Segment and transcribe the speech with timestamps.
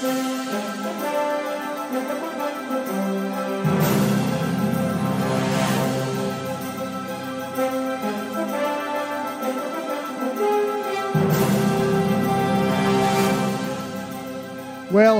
[0.00, 0.12] Well,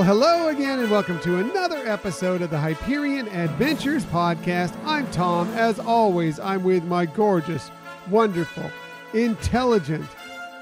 [0.01, 4.73] hello again, and welcome to another episode of the Hyperion Adventures Podcast.
[4.85, 5.49] I'm Tom.
[5.55, 7.69] As always, I'm with my gorgeous,
[8.09, 8.71] wonderful,
[9.13, 10.07] intelligent,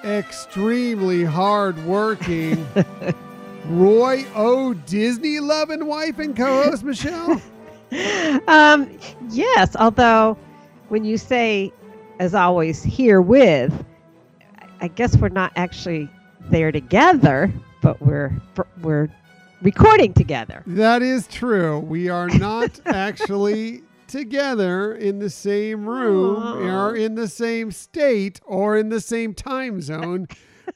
[0.03, 2.67] extremely hardworking
[3.69, 4.73] Roy O.
[4.73, 7.41] Disney loving wife and co host, Michelle.
[8.47, 8.89] Um,
[9.29, 10.37] yes, although
[10.89, 11.73] when you say,
[12.19, 13.85] as always, here with,
[14.79, 16.09] I guess we're not actually
[16.49, 18.31] there together, but we're
[18.81, 19.09] we're
[19.61, 20.63] recording together.
[20.67, 21.79] That is true.
[21.79, 28.77] We are not actually together in the same room or in the same state or
[28.77, 30.27] in the same time zone.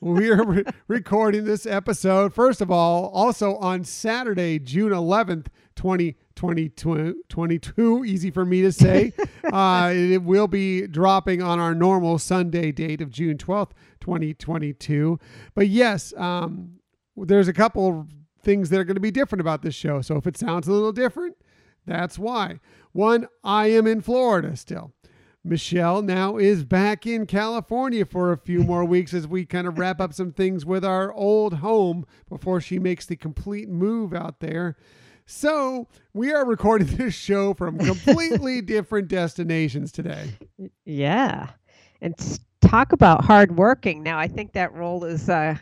[0.04, 7.24] we are re- recording this episode, first of all, also on Saturday, June 11th, 2022.
[7.30, 9.14] 22, easy for me to say.
[9.54, 15.20] uh, it will be dropping on our normal Sunday date of June 12th, 2022.
[15.54, 16.80] But yes, um,
[17.16, 18.08] there's a couple
[18.42, 20.02] things that are going to be different about this show.
[20.02, 21.38] So if it sounds a little different,
[21.86, 22.60] that's why.
[22.92, 24.94] One, I am in Florida still.
[25.44, 29.80] Michelle now is back in California for a few more weeks as we kind of
[29.80, 34.40] wrap up some things with our old home before she makes the complete move out
[34.40, 34.78] there.
[35.26, 40.32] So we are recording this show from completely different destinations today.
[40.86, 41.50] Yeah,
[42.02, 42.16] and
[42.62, 44.04] talk about hard working.
[44.04, 45.58] Now I think that role is uh,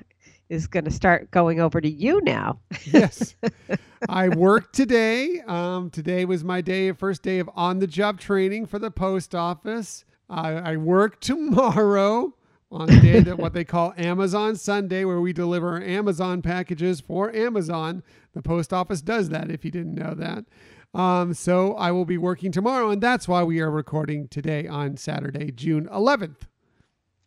[0.49, 2.59] is going to start going over to you now.
[2.85, 3.35] yes.
[4.09, 5.41] I worked today.
[5.47, 9.35] Um, today was my day, first day of on the job training for the post
[9.35, 10.05] office.
[10.29, 12.35] I work tomorrow
[12.71, 17.35] on the day that what they call Amazon Sunday, where we deliver Amazon packages for
[17.35, 18.03] Amazon.
[18.33, 20.45] The post office does that, if you didn't know that.
[20.93, 24.97] Um, so I will be working tomorrow, and that's why we are recording today on
[24.97, 26.47] Saturday, June 11th.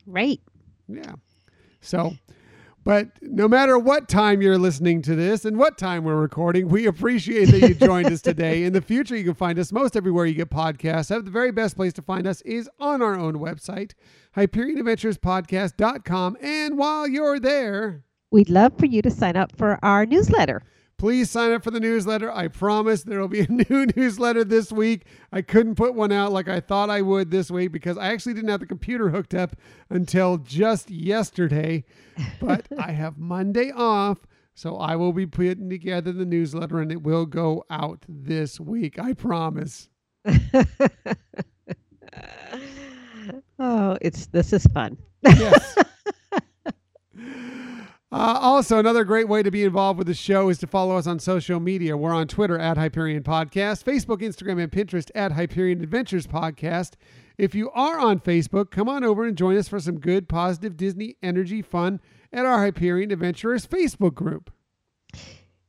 [0.06, 0.41] Right.
[0.88, 1.14] Yeah.
[1.80, 2.12] So
[2.84, 6.87] but no matter what time you're listening to this and what time we're recording, we
[6.87, 8.65] appreciate that you joined us today.
[8.65, 11.09] In the future, you can find us most everywhere you get podcasts.
[11.09, 13.93] The very best place to find us is on our own website,
[14.37, 16.37] HyperionAdventuresPodcast.com.
[16.41, 20.62] And while you're there, we'd love for you to sign up for our newsletter
[21.02, 22.30] please sign up for the newsletter.
[22.30, 25.04] I promise there will be a new newsletter this week.
[25.32, 28.34] I couldn't put one out like I thought I would this week because I actually
[28.34, 29.56] didn't have the computer hooked up
[29.90, 31.82] until just yesterday.
[32.40, 34.18] But I have Monday off.
[34.54, 39.00] So I will be putting together the newsletter and it will go out this week.
[39.00, 39.88] I promise.
[43.58, 44.96] oh, it's this is fun.
[45.24, 45.78] Yes.
[48.12, 51.06] Uh, also, another great way to be involved with the show is to follow us
[51.06, 51.96] on social media.
[51.96, 56.92] We're on Twitter at Hyperion Podcast, Facebook, Instagram, and Pinterest at Hyperion Adventures Podcast.
[57.38, 60.76] If you are on Facebook, come on over and join us for some good, positive
[60.76, 62.00] Disney energy fun
[62.34, 64.50] at our Hyperion Adventurers Facebook group.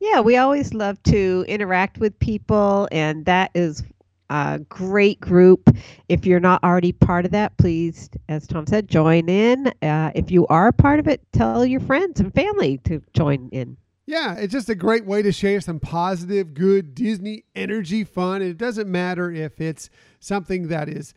[0.02, 3.84] Yeah, we always love to interact with people, and that is
[4.30, 5.70] a great group.
[6.10, 9.68] If you're not already part of that, please, as Tom said, join in.
[9.82, 13.78] Uh, if you are part of it, tell your friends and family to join in.
[14.06, 18.42] Yeah, it's just a great way to share some positive, good Disney energy fun.
[18.42, 19.90] And it doesn't matter if it's
[20.20, 21.14] something that is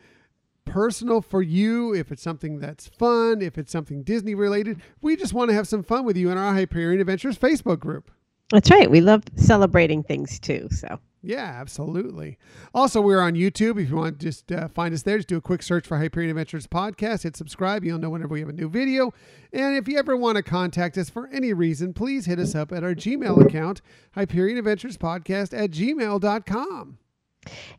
[0.64, 4.82] personal for you, if it's something that's fun, if it's something Disney related.
[5.00, 8.10] We just want to have some fun with you in our Hyperion Adventures Facebook group.
[8.50, 8.90] That's right.
[8.90, 10.68] We love celebrating things too.
[10.70, 12.38] So yeah, absolutely.
[12.74, 13.82] Also, we're on YouTube.
[13.82, 15.98] If you want to just uh, find us there, just do a quick search for
[15.98, 17.24] Hyperion Adventures Podcast.
[17.24, 17.84] Hit subscribe.
[17.84, 19.12] You'll know whenever we have a new video.
[19.52, 22.70] And if you ever want to contact us for any reason, please hit us up
[22.70, 23.80] at our Gmail account,
[24.14, 26.98] Hyperion Adventures Podcast at gmail.com.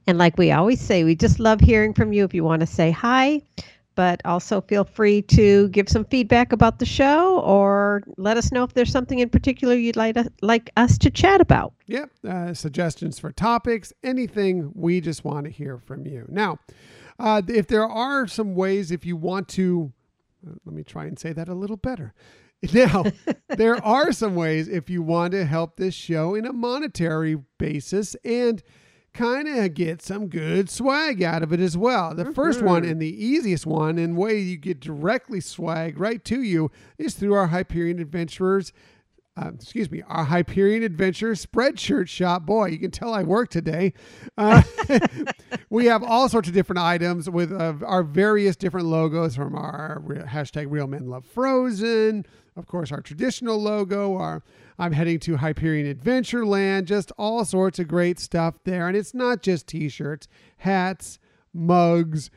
[0.08, 2.24] And like we always say, we just love hearing from you.
[2.24, 3.42] If you want to say hi,
[3.98, 8.64] but also feel free to give some feedback about the show or let us know
[8.64, 11.74] if there's something in particular you'd like, to, like us to chat about.
[11.88, 12.12] Yep.
[12.26, 14.72] Uh, suggestions for topics, anything.
[14.76, 16.28] We just want to hear from you.
[16.30, 16.60] Now,
[17.18, 19.92] uh, if there are some ways, if you want to,
[20.48, 22.14] uh, let me try and say that a little better.
[22.74, 23.04] Now,
[23.50, 28.16] there are some ways if you want to help this show in a monetary basis
[28.24, 28.64] and
[29.18, 32.14] kind of get some good swag out of it as well.
[32.14, 32.92] The first one mm-hmm.
[32.92, 37.34] and the easiest one and way you get directly swag right to you is through
[37.34, 38.72] our Hyperion Adventurers
[39.40, 42.46] uh, excuse me, our Hyperion Adventure spreadshirt shop.
[42.46, 43.94] Boy, you can tell I work today.
[44.36, 44.64] Uh,
[45.70, 50.02] we have all sorts of different items with uh, our various different logos from our
[50.28, 52.26] hashtag Real Men Love Frozen,
[52.56, 54.42] of course, our traditional logo, our
[54.80, 58.88] I'm heading to Hyperion Adventureland, just all sorts of great stuff there.
[58.88, 60.28] And it's not just t shirts,
[60.58, 61.20] hats,
[61.54, 62.30] mugs,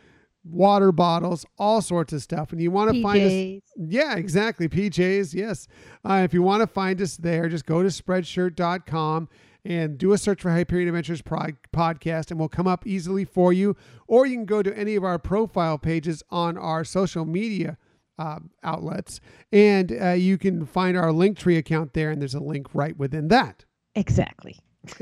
[0.44, 2.52] water bottles, all sorts of stuff.
[2.52, 3.62] And you want to find us.
[3.76, 4.68] Yeah, exactly.
[4.68, 5.68] PJs, yes.
[6.04, 9.28] Uh, if you want to find us there, just go to spreadshirt.com
[9.64, 13.76] and do a search for Hyperion Adventures podcast, and we'll come up easily for you.
[14.06, 17.76] Or you can go to any of our profile pages on our social media
[18.20, 19.20] uh, outlets,
[19.50, 23.28] and uh, you can find our Linktree account there, and there's a link right within
[23.28, 23.64] that.
[23.94, 24.60] Exactly.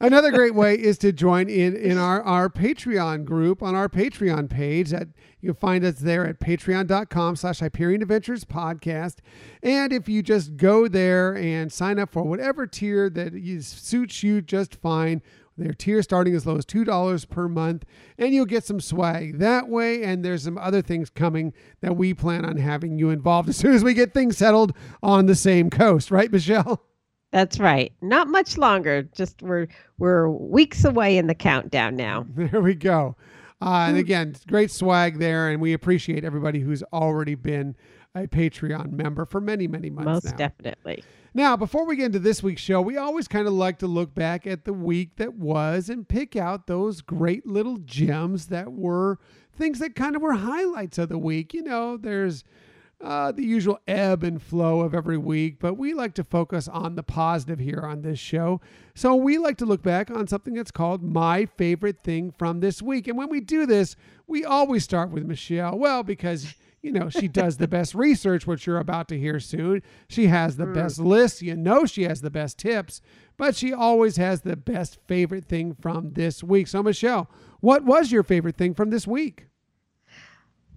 [0.00, 4.50] Another great way is to join in in our, our Patreon group on our Patreon
[4.50, 4.90] page.
[4.90, 5.08] That
[5.40, 9.16] you can find us there at patreon.com slash Hyperion Adventures Podcast.
[9.62, 13.32] And if you just go there and sign up for whatever tier that
[13.62, 15.22] suits you just fine,
[15.60, 17.84] their tier starting as low as $2 per month,
[18.18, 20.02] and you'll get some swag that way.
[20.02, 23.74] And there's some other things coming that we plan on having you involved as soon
[23.74, 26.82] as we get things settled on the same coast, right, Michelle?
[27.32, 27.92] That's right.
[28.02, 29.02] Not much longer.
[29.02, 29.68] Just we're
[29.98, 32.26] we're weeks away in the countdown now.
[32.34, 33.16] There we go.
[33.62, 37.76] Uh, and again, great swag there, and we appreciate everybody who's already been
[38.14, 40.24] a Patreon member for many, many months.
[40.24, 40.36] Most now.
[40.48, 41.04] definitely.
[41.32, 44.14] Now, before we get into this week's show, we always kind of like to look
[44.14, 49.18] back at the week that was and pick out those great little gems that were
[49.54, 51.54] things that kind of were highlights of the week.
[51.54, 52.42] You know, there's
[53.00, 56.96] uh, the usual ebb and flow of every week, but we like to focus on
[56.96, 58.60] the positive here on this show.
[58.94, 62.82] So we like to look back on something that's called My Favorite Thing from This
[62.82, 63.06] Week.
[63.06, 63.94] And when we do this,
[64.26, 65.78] we always start with Michelle.
[65.78, 69.82] Well, because you know, she does the best research, which you're about to hear soon.
[70.08, 70.74] She has the mm.
[70.74, 71.42] best list.
[71.42, 73.02] You know, she has the best tips,
[73.36, 76.68] but she always has the best favorite thing from this week.
[76.68, 77.30] So, Michelle,
[77.60, 79.46] what was your favorite thing from this week?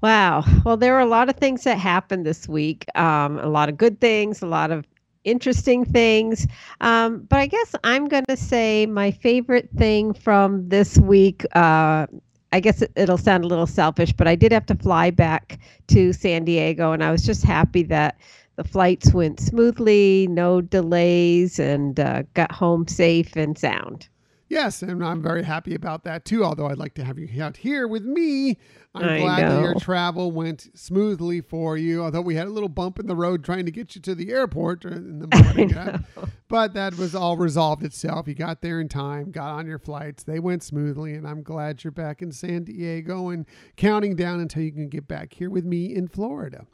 [0.02, 0.44] Wow.
[0.66, 2.86] Well, there were a lot of things that happened this week.
[2.96, 4.86] Um, a lot of good things, a lot of
[5.24, 6.46] interesting things.
[6.82, 12.08] Um, but I guess I'm going to say my favorite thing from this week uh,
[12.54, 15.60] I guess it, will sound a little selfish, but I did have to fly back
[15.88, 18.20] to San Diego, and I was just happy that
[18.58, 24.08] the flights went smoothly, no delays, and uh, got home safe and sound.
[24.54, 26.46] Yes, and I'm very happy about that too.
[26.46, 28.60] Although I'd like to have you out here with me.
[28.94, 29.56] I'm I glad know.
[29.56, 32.04] that your travel went smoothly for you.
[32.04, 34.32] Although we had a little bump in the road trying to get you to the
[34.32, 36.06] airport in the morning,
[36.48, 38.28] but that was all resolved itself.
[38.28, 40.24] You got there in time, got on your flights.
[40.24, 44.62] They went smoothly, and I'm glad you're back in San Diego and counting down until
[44.62, 46.68] you can get back here with me in Florida.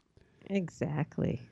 [0.48, 1.49] Exactly.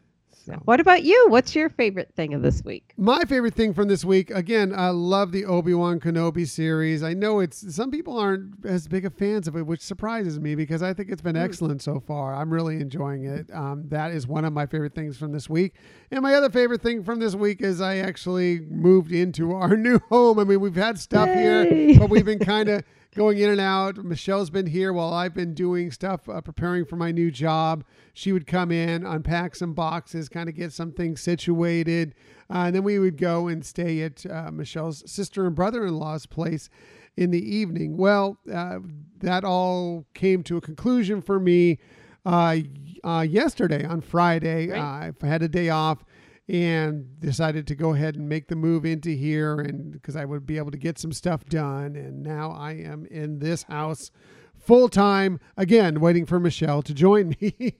[0.47, 0.61] So.
[0.63, 1.25] What about you?
[1.27, 2.93] What's your favorite thing of this week?
[2.95, 7.03] My favorite thing from this week, again, I love the Obi Wan Kenobi series.
[7.03, 10.55] I know it's some people aren't as big of fans of it, which surprises me
[10.55, 11.41] because I think it's been hmm.
[11.41, 12.33] excellent so far.
[12.33, 13.53] I'm really enjoying it.
[13.53, 15.73] Um, that is one of my favorite things from this week.
[16.11, 19.99] And my other favorite thing from this week is I actually moved into our new
[20.07, 20.39] home.
[20.39, 21.87] I mean, we've had stuff Yay.
[21.91, 23.97] here, but we've been kind of going in and out.
[23.97, 27.83] Michelle's been here while I've been doing stuff, uh, preparing for my new job.
[28.13, 32.15] She would come in, unpack some boxes, kind of get some things situated.
[32.49, 35.95] Uh, and then we would go and stay at uh, Michelle's sister and brother in
[35.95, 36.69] law's place
[37.15, 37.97] in the evening.
[37.97, 38.79] Well, uh,
[39.19, 41.79] that all came to a conclusion for me
[42.25, 42.57] uh,
[43.03, 44.69] uh, yesterday on Friday.
[44.69, 45.13] Right.
[45.21, 46.03] I had a day off
[46.49, 50.45] and decided to go ahead and make the move into here and because I would
[50.45, 54.11] be able to get some stuff done and now I am in this house
[54.57, 57.53] full time again waiting for Michelle to join me.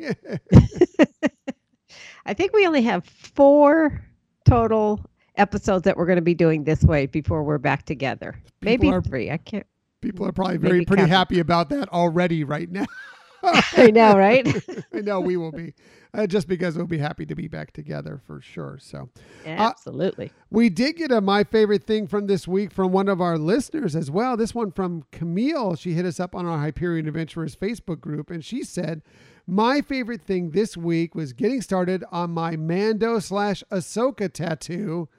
[2.26, 4.04] I think we only have 4
[4.44, 5.00] total
[5.38, 8.42] episodes that we're going to be doing this way before we're back together.
[8.60, 9.32] People Maybe are, 3.
[9.32, 9.66] I can't
[10.02, 12.86] People are probably very pretty happy about that already right now.
[13.78, 14.48] I know, right?
[14.94, 15.74] I know we will be
[16.14, 18.78] uh, just because we'll be happy to be back together for sure.
[18.82, 19.10] So,
[19.46, 20.28] uh, absolutely.
[20.28, 23.38] Uh, we did get a my favorite thing from this week from one of our
[23.38, 24.36] listeners as well.
[24.36, 25.76] This one from Camille.
[25.76, 29.02] She hit us up on our Hyperion Adventurers Facebook group, and she said,
[29.46, 35.10] "My favorite thing this week was getting started on my Mando slash Ahsoka tattoo."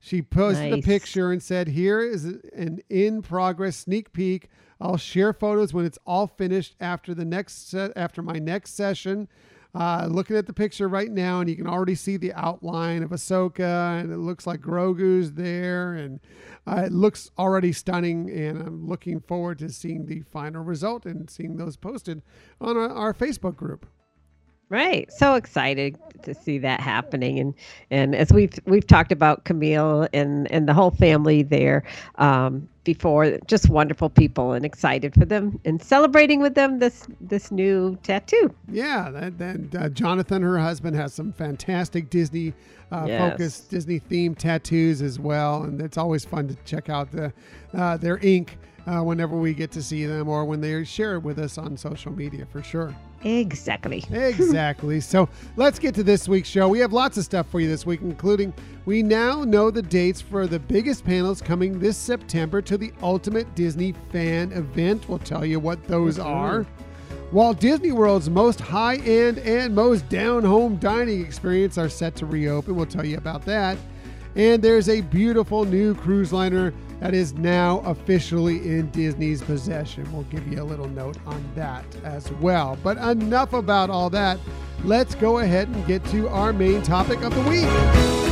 [0.00, 0.80] She posted nice.
[0.80, 4.48] a picture and said, "Here is an in progress sneak peek."
[4.82, 9.28] I'll share photos when it's all finished after the next set after my next session.
[9.74, 13.10] Uh, looking at the picture right now, and you can already see the outline of
[13.10, 16.20] Ahsoka, and it looks like Grogu's there, and
[16.66, 18.28] uh, it looks already stunning.
[18.28, 22.20] And I'm looking forward to seeing the final result and seeing those posted
[22.60, 23.86] on our, our Facebook group.
[24.68, 25.12] Right.
[25.12, 27.52] So excited to see that happening and
[27.90, 31.82] and as we've we've talked about Camille and and the whole family there
[32.16, 37.50] um, before just wonderful people and excited for them and celebrating with them this this
[37.50, 38.54] new tattoo.
[38.70, 42.54] Yeah, that, that uh, Jonathan, her husband, has some fantastic Disney
[42.90, 43.30] uh, Yes.
[43.32, 47.32] focused, Disney themed tattoos as well, and it's always fun to check out the
[47.74, 51.20] uh, their ink uh, whenever we get to see them or when they share it
[51.20, 52.94] with us on social media for sure.
[53.24, 54.04] Exactly.
[54.10, 55.00] Exactly.
[55.00, 56.68] so let's get to this week's show.
[56.68, 58.52] We have lots of stuff for you this week, including
[58.84, 63.54] we now know the dates for the biggest panels coming this September to the Ultimate
[63.54, 65.08] Disney Fan Event.
[65.08, 66.28] We'll tell you what those mm-hmm.
[66.28, 66.66] are.
[67.30, 72.26] Walt Disney World's most high end and most down home dining experience are set to
[72.26, 72.76] reopen.
[72.76, 73.78] We'll tell you about that.
[74.36, 80.10] And there's a beautiful new cruise liner that is now officially in Disney's possession.
[80.12, 82.78] We'll give you a little note on that as well.
[82.84, 84.38] But enough about all that.
[84.84, 88.31] Let's go ahead and get to our main topic of the week.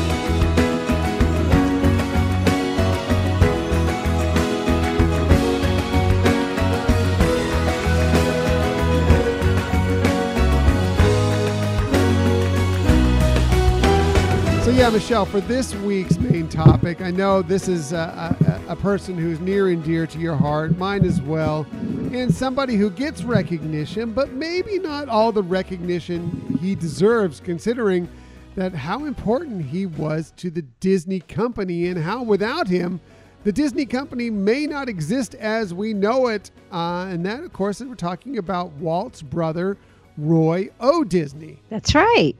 [14.81, 18.35] Yeah, Michelle, for this week's main topic, I know this is a,
[18.67, 22.77] a, a person who's near and dear to your heart, mine as well, and somebody
[22.77, 28.09] who gets recognition, but maybe not all the recognition he deserves, considering
[28.55, 33.03] that how important he was to the Disney company and how without him,
[33.45, 36.51] the Disney company may not exist as we know it.
[36.73, 39.77] Uh, and that, of course, we're talking about Walt's brother,
[40.17, 41.05] Roy O.
[41.05, 41.59] Disney.
[41.69, 42.35] That's right.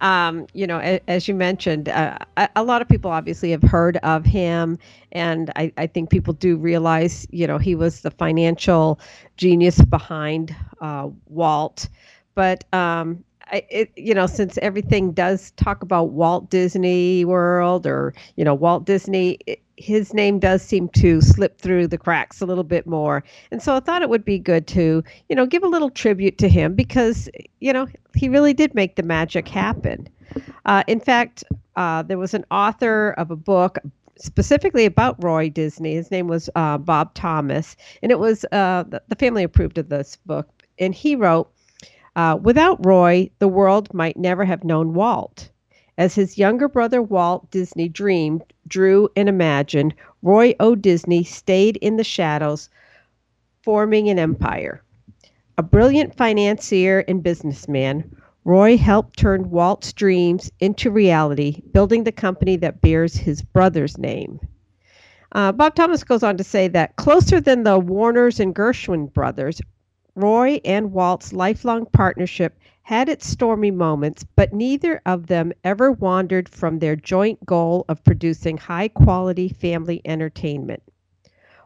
[0.00, 3.62] Um, you know, a, as you mentioned, uh, a, a lot of people obviously have
[3.62, 4.78] heard of him,
[5.12, 9.00] and I, I think people do realize, you know, he was the financial
[9.36, 11.88] genius behind uh, Walt.
[12.34, 18.44] But um, it, you know, since everything does talk about Walt Disney World or you
[18.44, 22.64] know Walt Disney, it, his name does seem to slip through the cracks a little
[22.64, 23.22] bit more.
[23.50, 26.36] And so I thought it would be good to, you know, give a little tribute
[26.38, 27.28] to him because,
[27.60, 30.08] you know, he really did make the magic happen.
[30.66, 31.44] Uh, in fact,
[31.76, 33.78] uh, there was an author of a book
[34.16, 35.94] specifically about Roy Disney.
[35.94, 39.88] His name was uh, Bob Thomas, and it was uh, the, the family approved of
[39.88, 40.48] this book.
[40.80, 41.50] And he wrote,
[42.18, 45.50] uh, Without Roy, the world might never have known Walt.
[45.96, 50.74] As his younger brother Walt Disney dreamed, drew, and imagined, Roy O.
[50.74, 52.70] Disney stayed in the shadows,
[53.62, 54.82] forming an empire.
[55.58, 58.10] A brilliant financier and businessman,
[58.44, 64.40] Roy helped turn Walt's dreams into reality, building the company that bears his brother's name.
[65.30, 69.60] Uh, Bob Thomas goes on to say that closer than the Warners and Gershwin brothers,
[70.20, 76.48] Roy and Walt's lifelong partnership had its stormy moments, but neither of them ever wandered
[76.48, 80.82] from their joint goal of producing high quality family entertainment.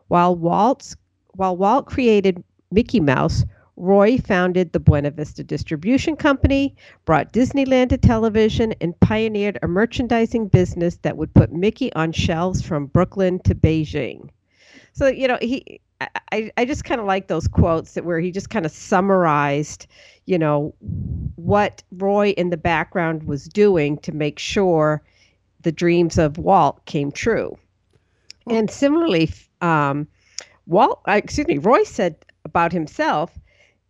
[0.09, 0.95] While Walt's
[1.35, 7.97] while Walt created Mickey Mouse, Roy founded the Buena Vista Distribution Company, brought Disneyland to
[7.97, 13.55] television, and pioneered a merchandising business that would put Mickey on shelves from Brooklyn to
[13.55, 14.29] Beijing.
[14.93, 15.81] So, you know, he
[16.33, 19.87] I, I, just kind of like those quotes that where he just kind of summarized,
[20.27, 20.75] you know,
[21.37, 25.03] what Roy in the background was doing to make sure
[25.63, 27.57] the dreams of Walt came true.
[28.49, 29.31] And similarly,
[29.61, 30.09] um,
[30.67, 33.39] Walt, uh, excuse me, Roy said about himself,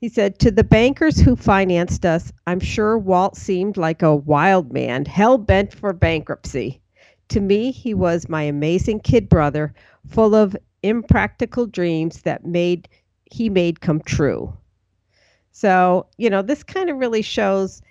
[0.01, 4.73] he said, To the bankers who financed us, I'm sure Walt seemed like a wild
[4.73, 6.81] man, hell bent for bankruptcy.
[7.29, 9.73] To me, he was my amazing kid brother,
[10.07, 12.89] full of impractical dreams that made
[13.31, 14.53] he made come true.
[15.53, 17.83] So, you know, this kind of really shows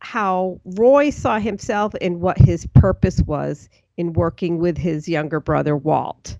[0.00, 5.76] how Roy saw himself and what his purpose was in working with his younger brother
[5.76, 6.36] Walt.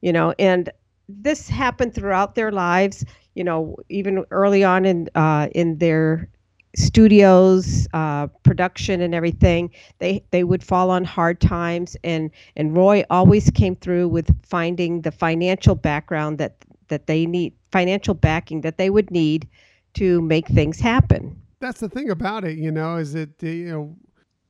[0.00, 0.70] You know, and
[1.08, 3.04] this happened throughout their lives.
[3.34, 6.28] You know, even early on in uh, in their
[6.76, 13.04] studios, uh, production, and everything, they they would fall on hard times, and and Roy
[13.10, 16.56] always came through with finding the financial background that
[16.88, 19.48] that they need, financial backing that they would need
[19.94, 21.40] to make things happen.
[21.60, 23.96] that's the thing about it, you know, is that you know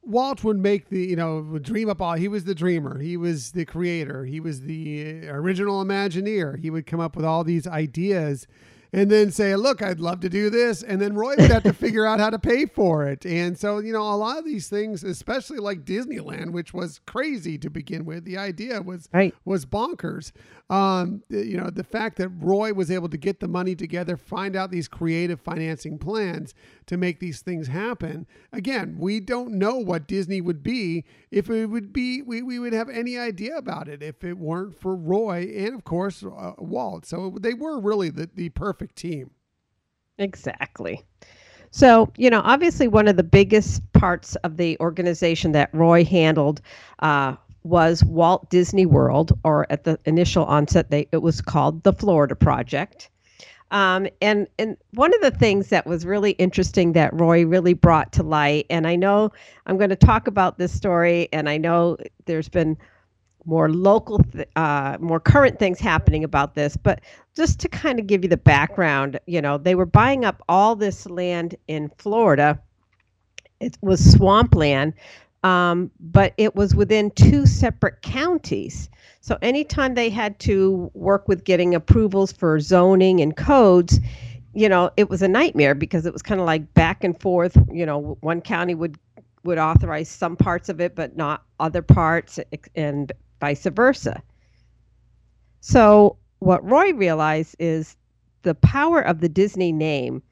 [0.02, 2.14] Walt would make the you know dream up all.
[2.14, 2.98] He was the dreamer.
[2.98, 4.24] He was the creator.
[4.24, 6.58] He was the uh, original Imagineer.
[6.58, 8.46] He would come up with all these ideas,
[8.94, 11.72] and then say, "Look, I'd love to do this," and then Roy would have to
[11.72, 13.26] figure out how to pay for it.
[13.26, 17.58] And so, you know, a lot of these things, especially like Disneyland, which was crazy
[17.58, 19.34] to begin with, the idea was Right.
[19.44, 20.30] was bonkers.
[20.70, 24.56] Um, you know, the fact that Roy was able to get the money together, find
[24.56, 26.54] out these creative financing plans
[26.86, 28.26] to make these things happen.
[28.52, 32.72] Again, we don't know what Disney would be if it would be, we, we would
[32.72, 37.04] have any idea about it if it weren't for Roy and, of course, uh, Walt.
[37.06, 39.30] So they were really the, the perfect team.
[40.18, 41.02] Exactly.
[41.70, 46.60] So, you know, obviously, one of the biggest parts of the organization that Roy handled
[47.00, 51.92] uh, was Walt Disney World, or at the initial onset, they, it was called the
[51.92, 53.10] Florida Project.
[53.70, 58.12] Um, and and one of the things that was really interesting that Roy really brought
[58.12, 59.32] to light, and I know
[59.66, 62.76] I'm going to talk about this story, and I know there's been
[63.46, 67.00] more local, th- uh, more current things happening about this, but
[67.36, 70.76] just to kind of give you the background, you know, they were buying up all
[70.76, 72.60] this land in Florida.
[73.60, 74.94] It was swampland,
[75.42, 78.88] um, but it was within two separate counties.
[79.20, 83.98] So anytime they had to work with getting approvals for zoning and codes,
[84.54, 87.56] you know, it was a nightmare because it was kind of like back and forth.
[87.72, 88.98] You know, one county would
[89.42, 92.38] would authorize some parts of it, but not other parts,
[92.74, 94.22] and vice versa.
[95.60, 97.96] So what Roy realized is
[98.42, 100.22] the power of the Disney name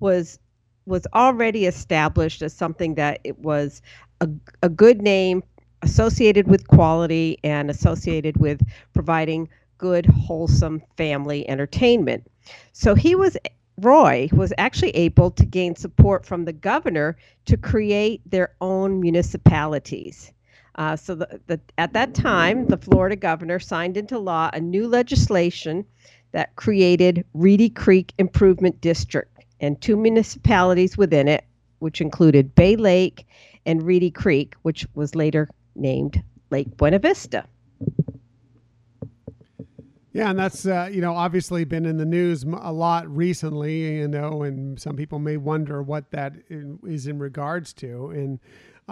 [0.00, 0.38] was
[0.84, 3.80] was already established as something that it was
[4.20, 4.28] a,
[4.62, 5.42] a good name
[5.80, 8.60] associated with quality and associated with
[8.92, 9.48] providing
[9.78, 12.26] good wholesome family entertainment.
[12.72, 13.38] So he was
[13.78, 20.32] Roy was actually able to gain support from the governor to create their own municipalities.
[20.76, 24.88] Uh, so the, the, at that time, the Florida governor signed into law a new
[24.88, 25.84] legislation
[26.32, 31.44] that created Reedy Creek Improvement District and two municipalities within it,
[31.80, 33.26] which included Bay Lake
[33.66, 37.44] and Reedy Creek, which was later named Lake Buena Vista.
[40.14, 44.08] Yeah, and that's uh, you know obviously been in the news a lot recently, you
[44.08, 48.38] know, and some people may wonder what that is in, regards to, and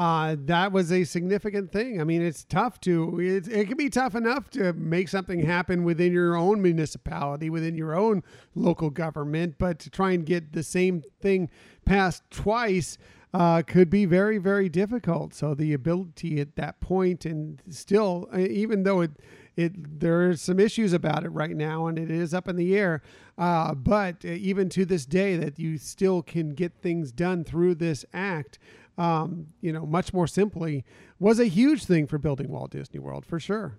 [0.01, 2.01] uh, that was a significant thing.
[2.01, 5.85] I mean, it's tough to it, it can be tough enough to make something happen
[5.85, 8.23] within your own municipality, within your own
[8.55, 11.51] local government, but to try and get the same thing
[11.85, 12.97] passed twice
[13.35, 15.35] uh, could be very, very difficult.
[15.35, 19.11] So the ability at that point, and still, uh, even though it,
[19.55, 22.75] it there are some issues about it right now, and it is up in the
[22.75, 23.03] air.
[23.37, 27.75] Uh, but uh, even to this day, that you still can get things done through
[27.75, 28.59] this act.
[28.99, 30.85] Um, you know, much more simply,
[31.19, 33.79] was a huge thing for building Walt Disney World for sure.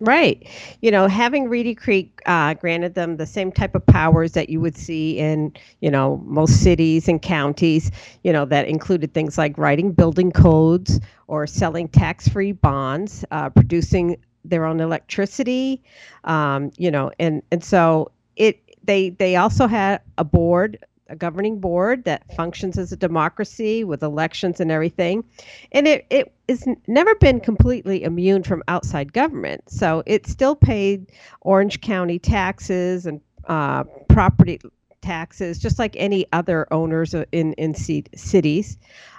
[0.00, 0.48] Right.
[0.80, 4.58] You know, having Reedy Creek uh, granted them the same type of powers that you
[4.58, 7.90] would see in, you know, most cities and counties,
[8.24, 13.50] you know, that included things like writing building codes or selling tax free bonds, uh,
[13.50, 15.82] producing their own electricity,
[16.24, 20.78] um, you know, and, and so it, they, they also had a board
[21.10, 25.24] a governing board that functions as a democracy with elections and everything.
[25.72, 29.68] And it, it has never been completely immune from outside government.
[29.68, 31.10] So it still paid
[31.42, 34.60] Orange County taxes and uh, property
[35.02, 38.78] taxes, just like any other owners in, in c- cities.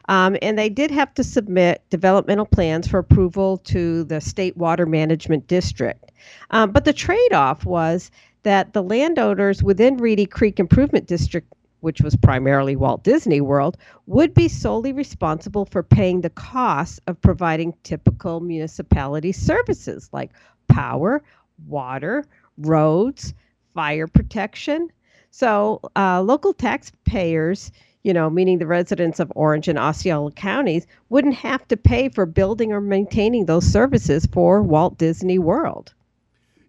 [0.10, 4.86] Um, and they did have to submit developmental plans for approval to the State Water
[4.86, 6.12] Management District.
[6.52, 8.12] Um, but the trade off was
[8.44, 11.48] that the landowners within Reedy Creek Improvement District
[11.82, 17.22] which was primarily Walt Disney World, would be solely responsible for paying the costs of
[17.22, 20.32] providing typical municipality services like
[20.68, 21.22] power,
[21.68, 22.26] water,
[22.58, 23.34] roads,
[23.74, 24.90] fire protection.
[25.32, 27.72] So, uh, local taxpayers,
[28.04, 32.26] you know, meaning the residents of Orange and Osceola counties, wouldn't have to pay for
[32.26, 35.94] building or maintaining those services for Walt Disney World.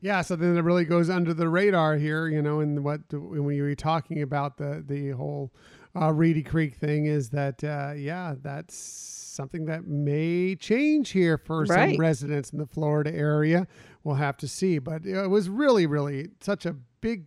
[0.02, 3.54] Yeah, so then it really goes under the radar here, you know, and what when
[3.54, 5.52] you were talking about the the whole
[5.94, 11.60] uh, Reedy Creek thing is that uh, yeah, that's something that may change here for
[11.64, 11.92] Right.
[11.92, 13.66] some residents in the Florida area.
[14.02, 17.26] We'll have to see, but it was really, really such a big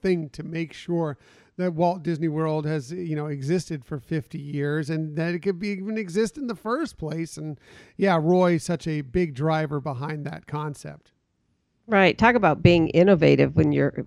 [0.00, 1.18] thing to make sure
[1.56, 5.58] that Walt Disney World has you know existed for 50 years and that it could
[5.58, 7.36] be even exist in the first place.
[7.36, 7.60] And
[7.98, 11.12] yeah, Roy such a big driver behind that concept.
[11.90, 12.16] Right.
[12.16, 14.06] Talk about being innovative when you're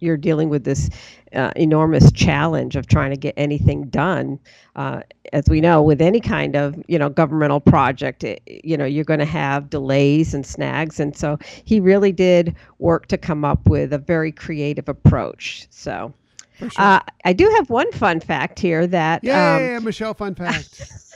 [0.00, 0.90] you're dealing with this
[1.32, 4.38] uh, enormous challenge of trying to get anything done.
[4.76, 5.00] Uh,
[5.32, 9.04] as we know, with any kind of you know governmental project, it, you know you're
[9.04, 13.66] going to have delays and snags, and so he really did work to come up
[13.66, 15.66] with a very creative approach.
[15.70, 16.12] So
[16.58, 16.70] sure.
[16.76, 20.82] Uh, I do have one fun fact here that Yay, um, Michelle, fun fact.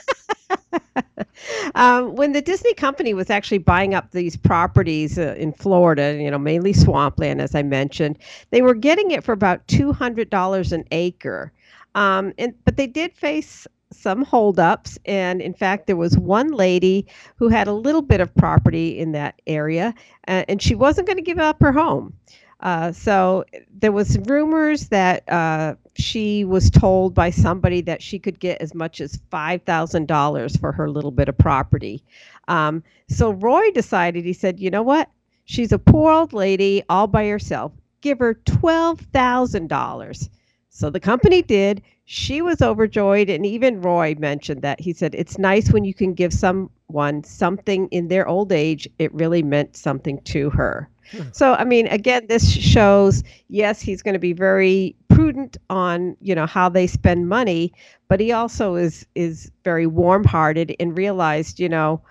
[1.75, 6.31] um, when the Disney company was actually buying up these properties uh, in Florida, you
[6.31, 8.17] know, mainly swampland, as I mentioned,
[8.51, 11.51] they were getting it for about two hundred dollars an acre.
[11.95, 17.07] Um, and but they did face some holdups, and in fact, there was one lady
[17.37, 19.93] who had a little bit of property in that area,
[20.27, 22.13] uh, and she wasn't going to give up her home.
[22.61, 28.39] Uh, so there was rumors that uh, she was told by somebody that she could
[28.39, 32.01] get as much as five thousand dollars for her little bit of property.
[32.47, 34.25] Um, so Roy decided.
[34.25, 35.09] He said, "You know what?
[35.45, 37.71] She's a poor old lady all by herself.
[38.01, 40.29] Give her twelve thousand dollars."
[40.69, 41.81] So the company did.
[42.05, 44.79] She was overjoyed, and even Roy mentioned that.
[44.79, 48.89] He said, "It's nice when you can give someone something in their old age.
[48.97, 51.29] It really meant something to her." Hmm.
[51.31, 56.35] So, I mean, again, this shows yes, he's going to be very prudent on you
[56.35, 57.73] know how they spend money,
[58.07, 62.01] but he also is is very warm-hearted and realized you know,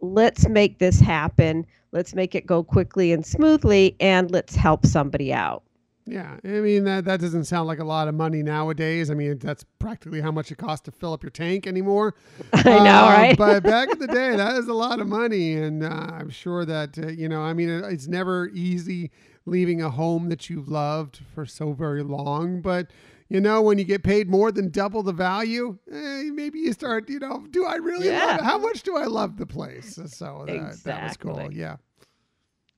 [0.00, 1.66] let's make this happen.
[1.92, 5.62] Let's make it go quickly and smoothly, and let's help somebody out.
[6.08, 9.10] Yeah, I mean that that doesn't sound like a lot of money nowadays.
[9.10, 12.14] I mean that's practically how much it costs to fill up your tank anymore.
[12.52, 13.36] I know, Uh, right?
[13.36, 16.64] but back in the day, that is a lot of money, and uh, I'm sure
[16.64, 17.42] that uh, you know.
[17.42, 19.10] I mean, it, it's never easy
[19.46, 22.90] leaving a home that you've loved for so very long, but.
[23.28, 27.10] You know, when you get paid more than double the value, eh, maybe you start.
[27.10, 28.34] You know, do I really love Yeah.
[28.36, 28.40] it?
[28.44, 29.98] How much do I love the place?
[30.14, 31.52] So that, that was cool.
[31.52, 31.78] Yeah.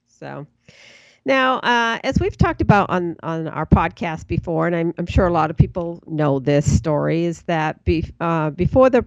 [0.06, 0.46] So
[1.28, 5.26] now, uh, as we've talked about on, on our podcast before, and I'm, I'm sure
[5.26, 9.04] a lot of people know this story, is that be, uh, before the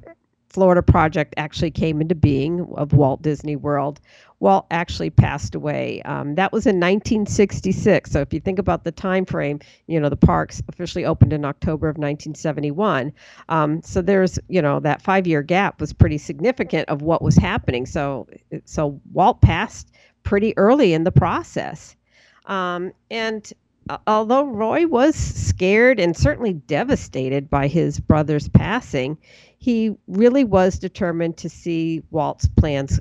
[0.48, 4.00] Florida project actually came into being of Walt Disney World,
[4.40, 6.02] Walt actually passed away.
[6.04, 8.12] Um, that was in 1966.
[8.12, 11.46] So if you think about the time frame, you know the parks officially opened in
[11.46, 13.14] October of 1971.
[13.50, 17.36] Um, so there's you know that five year gap was pretty significant of what was
[17.36, 17.86] happening.
[17.86, 18.28] So
[18.66, 19.92] so Walt passed
[20.24, 21.96] pretty early in the process.
[22.52, 23.52] Um, and
[23.90, 29.18] uh, although Roy was scared and certainly devastated by his brother's passing,
[29.58, 33.00] he really was determined to see Walt's plans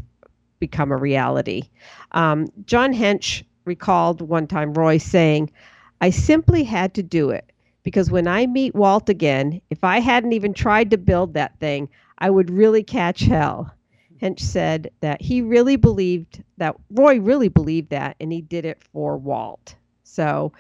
[0.61, 1.65] become a reality.
[2.13, 5.51] Um, John Hench recalled one time Roy saying,
[6.01, 10.33] I simply had to do it because when I meet Walt again, if I hadn't
[10.33, 13.75] even tried to build that thing, I would really catch hell.
[14.21, 18.83] Hench said that he really believed that Roy really believed that and he did it
[18.93, 19.75] for Walt.
[20.05, 20.53] So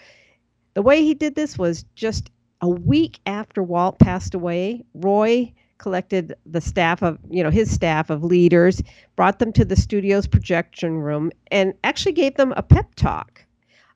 [0.74, 6.34] the way he did this was just a week after Walt passed away, Roy collected
[6.44, 8.82] the staff of, you know, his staff of leaders,
[9.16, 13.44] brought them to the studio's projection room and actually gave them a pep talk.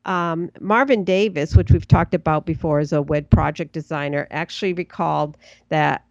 [0.07, 5.37] Um, Marvin Davis, which we've talked about before as a WED project designer, actually recalled
[5.69, 6.05] that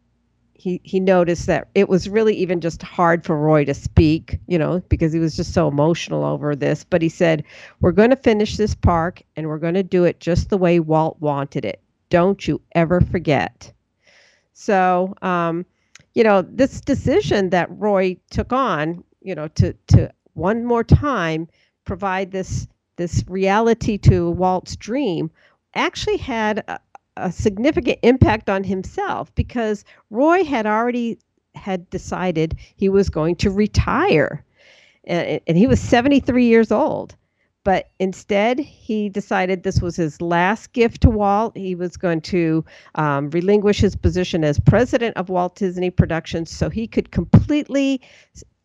[0.63, 4.57] he he noticed that it was really even just hard for Roy to speak, you
[4.57, 6.85] know, because he was just so emotional over this.
[6.85, 7.43] But he said,
[7.81, 10.79] "We're going to finish this park, and we're going to do it just the way
[10.79, 11.81] Walt wanted it.
[12.09, 13.73] Don't you ever forget."
[14.53, 15.65] So, um,
[16.13, 21.49] you know, this decision that Roy took on, you know, to to one more time
[21.83, 25.29] provide this this reality to Walt's dream,
[25.75, 26.79] actually had a,
[27.17, 31.19] a significant impact on himself because Roy had already
[31.55, 34.43] had decided he was going to retire.
[35.05, 37.15] And, and he was 73 years old.
[37.63, 41.55] But instead, he decided this was his last gift to Walt.
[41.55, 46.69] He was going to um, relinquish his position as president of Walt Disney Productions so
[46.69, 48.01] he could completely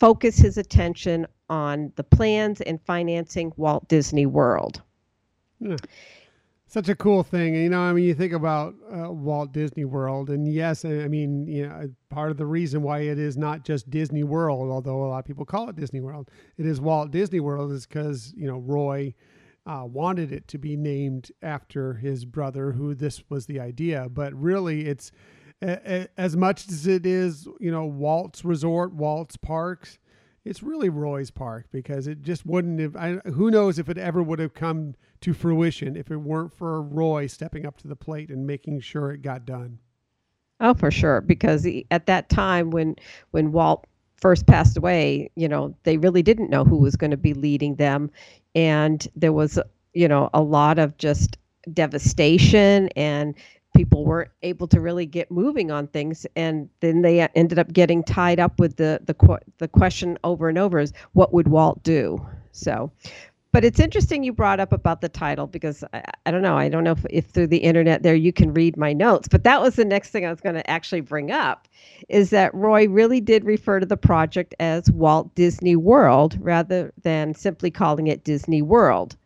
[0.01, 4.83] focus his attention on the plans and financing Walt Disney World.
[6.69, 7.55] Such a cool thing.
[7.55, 11.47] You know, I mean, you think about uh, Walt Disney World, and yes, I mean,
[11.47, 15.09] you know, part of the reason why it is not just Disney World, although a
[15.09, 18.47] lot of people call it Disney World, it is Walt Disney World, is because you
[18.47, 19.15] know Roy
[19.67, 24.09] uh, wanted it to be named after his brother, who this was the idea.
[24.11, 25.11] But really, it's
[25.63, 29.99] a, a, as much as it is, you know, Walt's Resort, Walt's Parks.
[30.45, 32.97] It's really Roy's park because it just wouldn't have.
[32.97, 36.83] I, who knows if it ever would have come to fruition if it weren't for
[36.83, 39.79] Roy stepping up to the plate and making sure it got done.
[40.61, 41.21] Oh, for sure.
[41.21, 42.97] Because he, at that time, when
[43.31, 47.17] when Walt first passed away, you know, they really didn't know who was going to
[47.17, 48.11] be leading them,
[48.55, 49.59] and there was,
[49.95, 51.37] you know, a lot of just
[51.73, 53.35] devastation, and
[53.77, 57.73] people weren't able to really get moving on things, and then they uh, ended up
[57.73, 61.83] getting tied up with the the the question over and over is what would Walt
[61.85, 62.25] do?
[62.53, 62.91] So.
[63.53, 66.57] But it's interesting you brought up about the title because I, I don't know.
[66.57, 69.45] I don't know if, if through the internet there you can read my notes, but
[69.45, 71.67] that was the next thing I was going to actually bring up
[72.09, 77.35] is that Roy really did refer to the project as Walt Disney World rather than
[77.35, 79.17] simply calling it Disney World.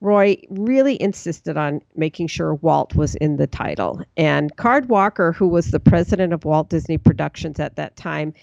[0.00, 4.02] Roy really insisted on making sure Walt was in the title.
[4.16, 8.34] And Card Walker, who was the president of Walt Disney Productions at that time,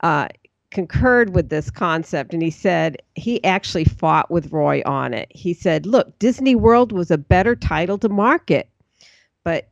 [0.00, 0.28] uh,
[0.74, 5.28] concurred with this concept and he said he actually fought with Roy on it.
[5.30, 8.68] He said, "Look, Disney World was a better title to market."
[9.44, 9.70] But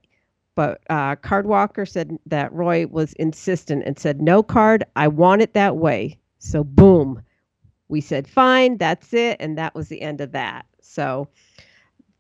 [0.54, 5.42] but uh, Card Walker said that Roy was insistent and said, "No, Card, I want
[5.42, 7.20] it that way." So boom,
[7.88, 10.66] we said, "Fine, that's it," and that was the end of that.
[10.80, 11.28] So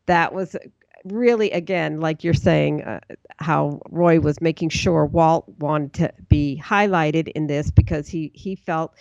[0.06, 0.56] that was
[1.04, 3.00] really again like you're saying uh,
[3.38, 8.54] how roy was making sure walt wanted to be highlighted in this because he he
[8.54, 8.94] felt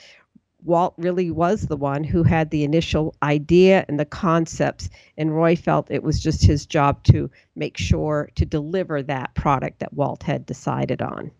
[0.63, 5.55] walt really was the one who had the initial idea and the concepts and roy
[5.55, 10.23] felt it was just his job to make sure to deliver that product that walt
[10.23, 11.31] had decided on.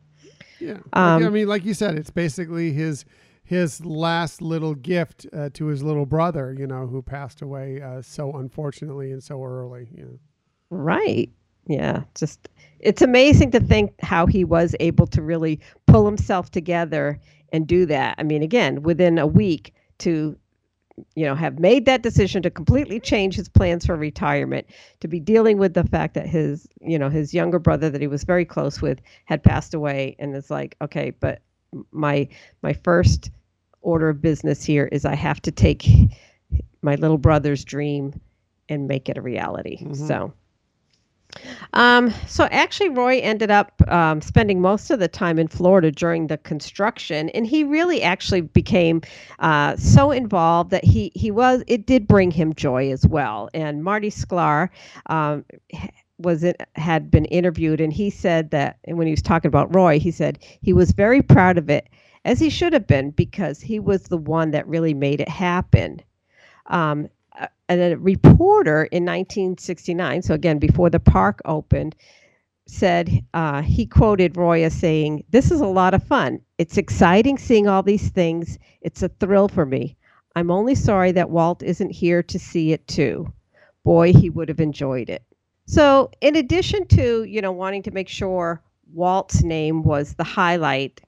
[0.59, 0.77] Yeah.
[0.93, 3.05] Um, i mean like you said it's basically his
[3.43, 8.01] his last little gift uh, to his little brother you know who passed away uh,
[8.01, 10.19] so unfortunately and so early you know
[10.71, 11.29] Right.
[11.67, 12.03] Yeah.
[12.15, 17.19] Just it's amazing to think how he was able to really pull himself together
[17.53, 18.15] and do that.
[18.17, 20.35] I mean, again, within a week to
[21.15, 24.67] you know have made that decision to completely change his plans for retirement
[24.99, 28.07] to be dealing with the fact that his you know his younger brother that he
[28.07, 31.41] was very close with had passed away and it's like okay but
[31.91, 32.27] my
[32.61, 33.31] my first
[33.81, 35.87] order of business here is i have to take
[36.81, 38.19] my little brother's dream
[38.69, 39.93] and make it a reality mm-hmm.
[39.93, 40.33] so
[41.73, 46.27] um, so actually, Roy ended up um, spending most of the time in Florida during
[46.27, 49.01] the construction, and he really actually became
[49.39, 53.49] uh, so involved that he he was it did bring him joy as well.
[53.53, 54.69] And Marty Sklar.
[55.07, 55.45] Um,
[56.19, 59.97] was it had been interviewed and he said that when he was talking about Roy
[59.97, 61.89] he said he was very proud of it
[62.25, 65.99] as he should have been because he was the one that really made it happen
[66.67, 67.09] um,
[67.79, 71.95] a reporter in 1969, so again, before the park opened,
[72.67, 76.39] said uh, he quoted Roy as saying, This is a lot of fun.
[76.57, 78.57] It's exciting seeing all these things.
[78.81, 79.97] It's a thrill for me.
[80.35, 83.31] I'm only sorry that Walt isn't here to see it too.
[83.83, 85.23] Boy, he would have enjoyed it.
[85.65, 88.61] So, in addition to, you know, wanting to make sure
[88.93, 91.01] Walt's name was the highlight,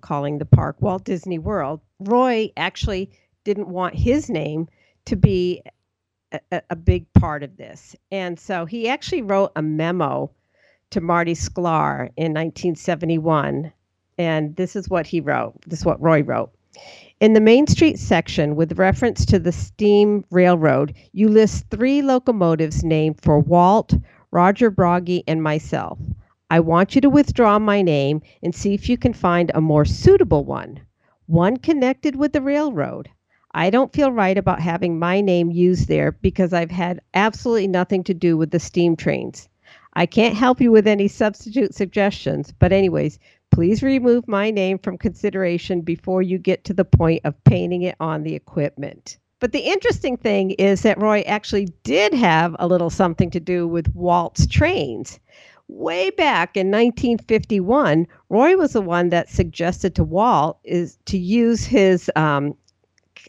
[0.00, 3.10] calling the park Walt Disney World, Roy actually
[3.44, 4.68] didn't want his name
[5.06, 5.62] to be
[6.32, 7.96] a, a big part of this.
[8.10, 10.30] And so he actually wrote a memo
[10.90, 13.72] to Marty Sklar in 1971.
[14.18, 15.54] And this is what he wrote.
[15.66, 16.50] This is what Roy wrote.
[17.20, 22.84] In the Main Street section, with reference to the steam railroad, you list three locomotives
[22.84, 23.94] named for Walt,
[24.30, 25.98] Roger Broggie, and myself.
[26.50, 29.84] I want you to withdraw my name and see if you can find a more
[29.84, 30.80] suitable one,
[31.26, 33.10] one connected with the railroad.
[33.52, 38.04] I don't feel right about having my name used there because I've had absolutely nothing
[38.04, 39.48] to do with the steam trains.
[39.94, 43.18] I can't help you with any substitute suggestions, but, anyways,
[43.50, 47.96] please remove my name from consideration before you get to the point of painting it
[47.98, 49.18] on the equipment.
[49.40, 53.66] But the interesting thing is that Roy actually did have a little something to do
[53.66, 55.20] with Walt's trains.
[55.68, 61.64] Way back in 1951, Roy was the one that suggested to Walt is to use
[61.64, 62.56] his um,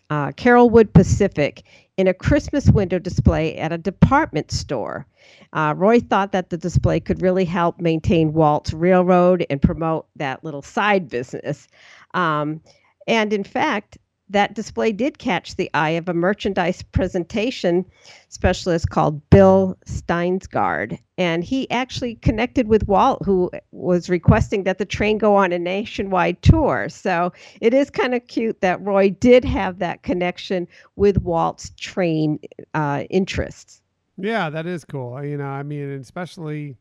[0.10, 1.63] uh, Carolwood Pacific
[1.97, 5.06] in a Christmas window display at a department store.
[5.54, 10.43] Uh, Roy thought that the display could really help maintain Walt's Railroad and promote that
[10.43, 11.67] little side business.
[12.13, 12.62] Um,
[13.08, 13.97] and in fact,
[14.29, 17.85] that display did catch the eye of a merchandise presentation
[18.29, 20.99] specialist called Bill Steinsgard.
[21.17, 25.59] And he actually connected with Walt, who was requesting that the train go on a
[25.59, 26.87] nationwide tour.
[26.89, 32.39] So it is kind of cute that Roy did have that connection with Walt's train
[32.73, 33.81] uh, interests.
[34.17, 35.23] Yeah, that is cool.
[35.23, 36.75] You know, I mean, especially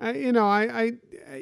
[0.00, 0.92] uh, you know, I, I,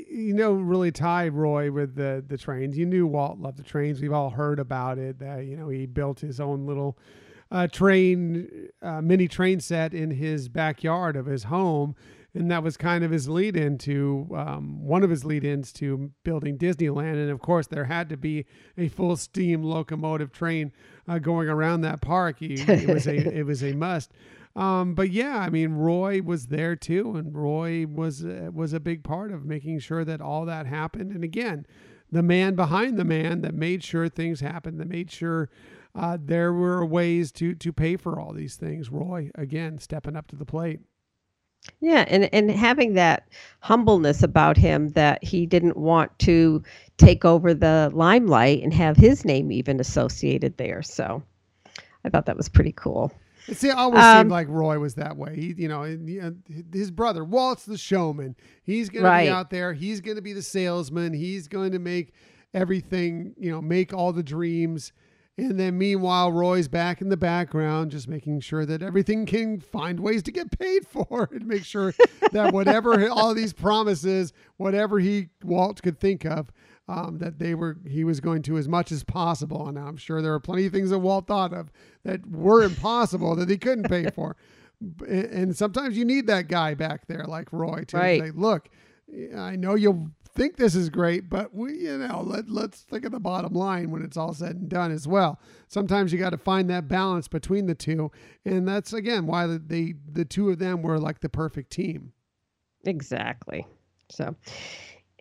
[0.08, 2.76] you know, really tie Roy with the the trains.
[2.76, 4.00] You knew Walt loved the trains.
[4.00, 5.18] We've all heard about it.
[5.18, 6.98] That you know, he built his own little
[7.50, 11.94] uh, train, uh, mini train set in his backyard of his home,
[12.34, 16.10] and that was kind of his lead into um, one of his lead ins to
[16.22, 17.14] building Disneyland.
[17.14, 20.72] And of course, there had to be a full steam locomotive train
[21.08, 22.38] uh, going around that park.
[22.38, 24.12] He, it was a it was a must.
[24.56, 28.80] Um, but yeah, I mean, Roy was there too, and Roy was uh, was a
[28.80, 31.12] big part of making sure that all that happened.
[31.12, 31.66] And again,
[32.10, 35.50] the man behind the man that made sure things happened, that made sure
[35.94, 38.90] uh, there were ways to to pay for all these things.
[38.90, 40.80] Roy again stepping up to the plate.
[41.80, 43.28] Yeah, and and having that
[43.60, 46.62] humbleness about him that he didn't want to
[46.96, 50.82] take over the limelight and have his name even associated there.
[50.82, 51.22] So
[52.04, 53.12] I thought that was pretty cool.
[53.50, 55.36] It always um, seemed like Roy was that way.
[55.36, 55.82] He, you know,
[56.72, 58.36] his brother Walt's the showman.
[58.62, 59.24] He's going right.
[59.24, 59.72] to be out there.
[59.72, 61.12] He's going to be the salesman.
[61.12, 62.12] He's going to make
[62.54, 64.92] everything, you know, make all the dreams.
[65.36, 69.98] And then meanwhile, Roy's back in the background, just making sure that everything can find
[69.98, 71.94] ways to get paid for and make sure
[72.32, 76.50] that whatever all these promises, whatever he Walt could think of,
[76.90, 79.68] um, that they were he was going to as much as possible.
[79.68, 81.70] And I'm sure there are plenty of things that Walt thought of
[82.04, 84.36] that were impossible that he couldn't pay for.
[85.06, 88.20] And sometimes you need that guy back there like Roy to right.
[88.20, 88.70] say, look,
[89.36, 93.12] I know you think this is great, but we, you know, let let's think of
[93.12, 95.38] the bottom line when it's all said and done as well.
[95.68, 98.10] Sometimes you got to find that balance between the two,
[98.44, 102.12] and that's again why the, they the two of them were like the perfect team.
[102.84, 103.66] Exactly.
[104.08, 104.34] So,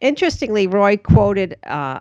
[0.02, 2.00] Interestingly, Roy quoted uh,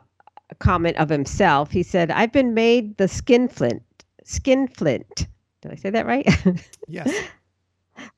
[0.50, 1.70] a comment of himself.
[1.70, 3.82] He said, I've been made the skinflint.
[4.24, 5.26] Skinflint.
[5.62, 6.26] Did I say that right?
[6.88, 7.12] yes.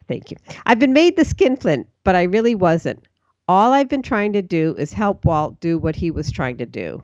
[0.09, 0.37] Thank you.
[0.67, 3.07] I've been made the skinflint, but I really wasn't.
[3.49, 6.67] All I've been trying to do is help Walt do what he was trying to
[6.67, 7.03] do.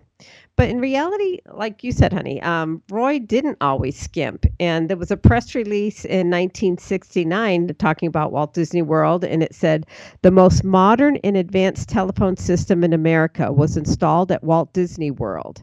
[0.56, 4.46] But in reality, like you said, honey, um, Roy didn't always skimp.
[4.58, 9.54] And there was a press release in 1969 talking about Walt Disney World, and it
[9.54, 9.84] said
[10.22, 15.62] the most modern and advanced telephone system in America was installed at Walt Disney World.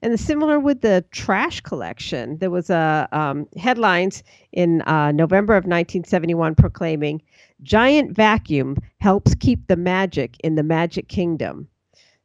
[0.00, 4.22] And similar with the trash collection, there was a um, headlines
[4.52, 7.20] in uh, November of 1971 proclaiming,
[7.62, 11.68] "Giant vacuum helps keep the magic in the Magic Kingdom."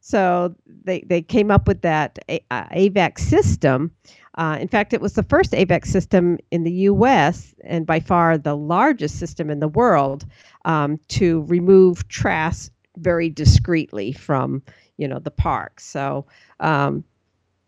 [0.06, 3.90] So they, they came up with that uh, AVAC system.
[4.36, 7.56] Uh, in fact, it was the first AVAC system in the U.S.
[7.64, 10.24] and by far the largest system in the world
[10.64, 14.62] um, to remove trash very discreetly from
[14.96, 15.80] you know the park.
[15.80, 16.24] So,
[16.60, 17.02] um,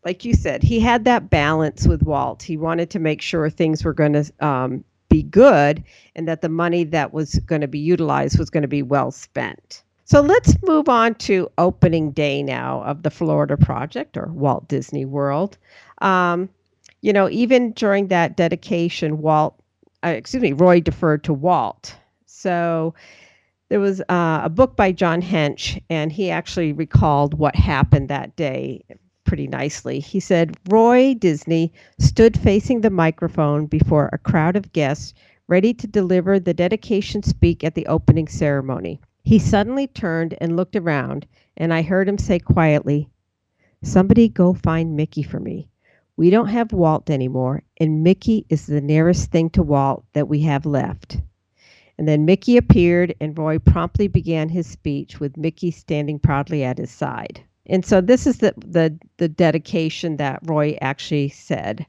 [0.04, 2.40] like you said, he had that balance with Walt.
[2.40, 5.82] He wanted to make sure things were going to um, be good
[6.14, 9.10] and that the money that was going to be utilized was going to be well
[9.10, 9.82] spent.
[10.08, 15.04] So let's move on to opening day now of the Florida Project or Walt Disney
[15.04, 15.58] World.
[16.00, 16.48] Um,
[17.02, 19.62] you know, even during that dedication, Walt,
[20.02, 21.94] uh, excuse me, Roy deferred to Walt.
[22.24, 22.94] So
[23.68, 28.34] there was uh, a book by John Hench, and he actually recalled what happened that
[28.34, 28.82] day
[29.24, 30.00] pretty nicely.
[30.00, 35.12] He said, Roy Disney stood facing the microphone before a crowd of guests
[35.48, 39.02] ready to deliver the dedication speak at the opening ceremony.
[39.28, 43.10] He suddenly turned and looked around, and I heard him say quietly,
[43.82, 45.68] Somebody go find Mickey for me.
[46.16, 50.40] We don't have Walt anymore, and Mickey is the nearest thing to Walt that we
[50.44, 51.20] have left.
[51.98, 56.78] And then Mickey appeared, and Roy promptly began his speech with Mickey standing proudly at
[56.78, 57.42] his side.
[57.66, 61.84] And so this is the, the, the dedication that Roy actually said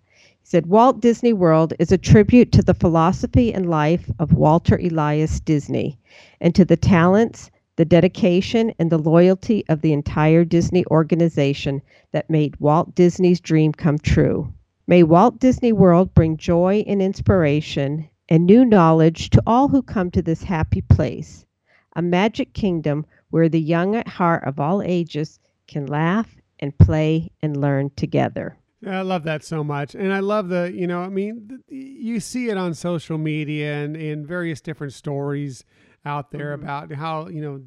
[0.52, 5.40] said Walt Disney World is a tribute to the philosophy and life of Walter Elias
[5.40, 6.00] Disney
[6.42, 11.84] and to the talents, the dedication, and the loyalty of the entire Disney organization
[12.14, 14.52] that made Walt Disney's dream come true.
[14.88, 20.10] May Walt Disney World bring joy and inspiration and new knowledge to all who come
[20.10, 21.46] to this happy place,
[21.96, 27.30] a magic kingdom where the young at heart of all ages can laugh and play
[27.44, 28.58] and learn together.
[28.86, 29.94] I love that so much.
[29.94, 33.98] And I love the, you know, I mean, you see it on social media and
[33.98, 35.66] in various different stories
[36.06, 36.64] out there mm-hmm.
[36.64, 37.62] about how, you know,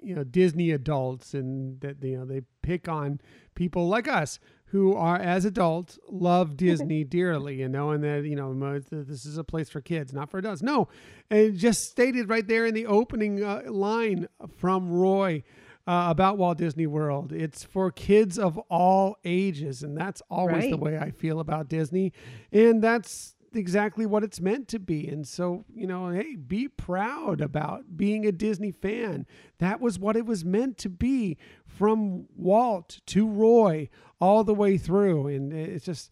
[0.00, 3.20] you know, Disney adults and that, you know, they pick on
[3.54, 8.34] people like us who are, as adults, love Disney dearly, you know, and that, you
[8.34, 10.62] know, this is a place for kids, not for adults.
[10.62, 10.88] No.
[11.30, 15.44] And just stated right there in the opening uh, line from Roy
[15.86, 17.32] uh, about Walt Disney World.
[17.32, 20.70] It's for kids of all ages, and that's always right.
[20.70, 22.12] the way I feel about Disney.
[22.52, 25.06] And that's exactly what it's meant to be.
[25.08, 29.26] And so, you know, hey, be proud about being a Disney fan.
[29.58, 33.88] That was what it was meant to be from Walt to Roy
[34.20, 35.28] all the way through.
[35.28, 36.10] And it's just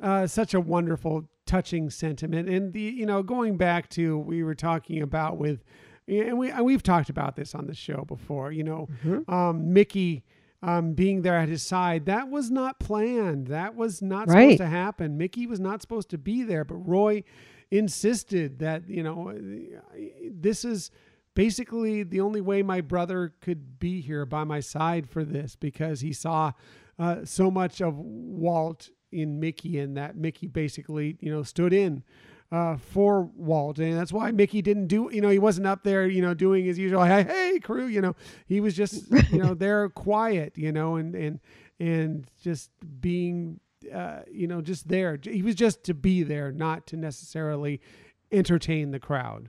[0.00, 2.48] uh, such a wonderful, touching sentiment.
[2.48, 5.62] And the, you know, going back to we were talking about with
[6.08, 8.52] and we we've talked about this on the show before.
[8.52, 9.32] You know, mm-hmm.
[9.32, 10.24] um, Mickey
[10.62, 13.48] um, being there at his side that was not planned.
[13.48, 14.42] That was not right.
[14.42, 15.18] supposed to happen.
[15.18, 17.24] Mickey was not supposed to be there, but Roy
[17.70, 19.36] insisted that you know
[20.30, 20.90] this is
[21.34, 26.00] basically the only way my brother could be here by my side for this because
[26.00, 26.52] he saw
[26.98, 32.02] uh, so much of Walt in Mickey and that Mickey basically, you know, stood in
[32.52, 33.78] uh, for Walt.
[33.78, 36.64] And that's why Mickey didn't do, you know, he wasn't up there, you know, doing
[36.64, 38.14] his usual, hey, hey, crew, you know,
[38.46, 41.40] he was just, you know, there quiet, you know, and, and,
[41.80, 42.70] and just
[43.00, 43.58] being,
[43.92, 45.18] uh, you know, just there.
[45.22, 47.80] He was just to be there, not to necessarily
[48.32, 49.48] entertain the crowd.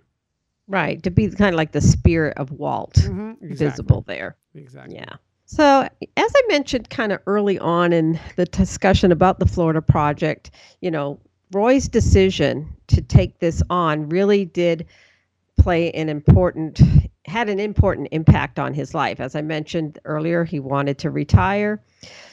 [0.67, 1.01] Right.
[1.03, 3.31] To be kind of like the spirit of Walt Mm-hmm.
[3.45, 3.55] Exactly.
[3.55, 4.35] visible there.
[4.55, 4.95] Exactly.
[4.95, 5.15] Yeah.
[5.45, 10.49] So, as I mentioned kind of early on in the discussion about the Florida project,
[10.81, 11.19] you know,
[11.55, 14.85] Roy's decision to take this on really did
[15.57, 16.81] play an important
[17.25, 19.21] had an important impact on his life.
[19.21, 21.81] As I mentioned earlier, he wanted to retire.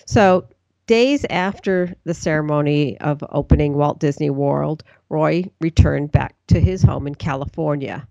[0.06, 0.48] So,
[0.88, 7.06] days after the ceremony of opening Walt Disney World, Roy returned back to his home
[7.06, 8.08] in California.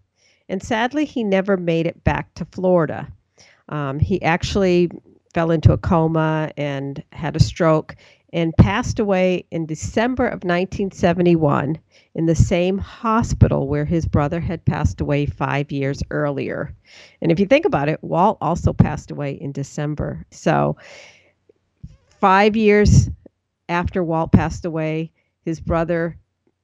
[0.48, 3.12] And sadly, he never made it back to Florida.
[3.68, 4.90] Um, he actually
[5.34, 7.96] fell into a coma and had a stroke
[8.34, 11.78] and passed away in December of 1971
[12.16, 16.74] in the same hospital where his brother had passed away five years earlier.
[17.22, 20.26] And if you think about it, Walt also passed away in December.
[20.32, 20.78] So,
[22.20, 23.10] five years
[23.70, 25.12] after Walt passed away,
[25.44, 26.18] his brother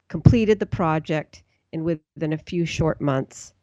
[0.07, 1.43] completed the project
[1.74, 3.53] and within a few short months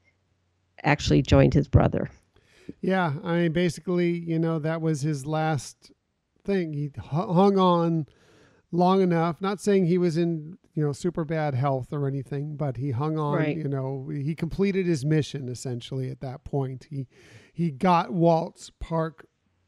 [0.82, 2.10] actually joined his brother.
[2.80, 5.90] Yeah, I mean, basically, you know, that was his last
[6.44, 6.72] thing.
[6.72, 8.06] He hung on
[8.72, 9.40] long enough.
[9.40, 13.18] Not saying he was in, you know, super bad health or anything, but he hung
[13.18, 13.34] on.
[13.38, 13.56] Right.
[13.56, 16.86] You know, he completed his mission essentially at that point.
[16.90, 17.06] He
[17.52, 19.26] he got Walt's Park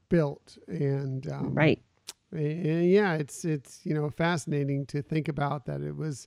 [0.08, 1.82] built, and um, Right.
[2.32, 6.26] and yeah, it's it's you know fascinating to think about that it was,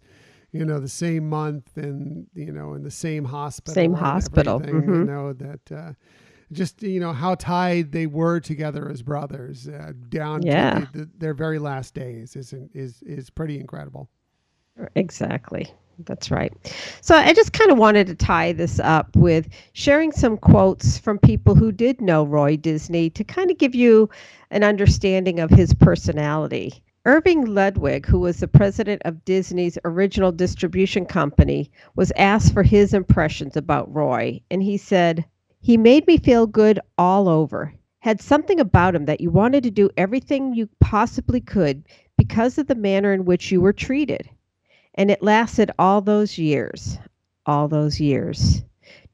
[0.51, 3.73] you know, the same month and you know in the same hospital.
[3.73, 5.71] Same hospital, everything, You know that.
[5.71, 5.93] Uh,
[6.51, 10.79] just you know how tied they were together as brothers uh, down Yeah.
[10.79, 14.09] to the, the, their very last days is is is pretty incredible.
[14.95, 15.71] Exactly.
[16.05, 16.53] That's right.
[17.01, 21.19] So I just kind of wanted to tie this up with sharing some quotes from
[21.19, 24.09] people who did know Roy Disney to kind of give you
[24.51, 26.81] an understanding of his personality.
[27.05, 32.93] Irving Ludwig, who was the president of Disney's original distribution company, was asked for his
[32.93, 35.25] impressions about Roy, and he said,
[35.61, 37.73] He made me feel good all over.
[37.99, 41.83] Had something about him that you wanted to do everything you possibly could
[42.17, 44.29] because of the manner in which you were treated.
[44.95, 46.97] And it lasted all those years,
[47.45, 48.63] all those years.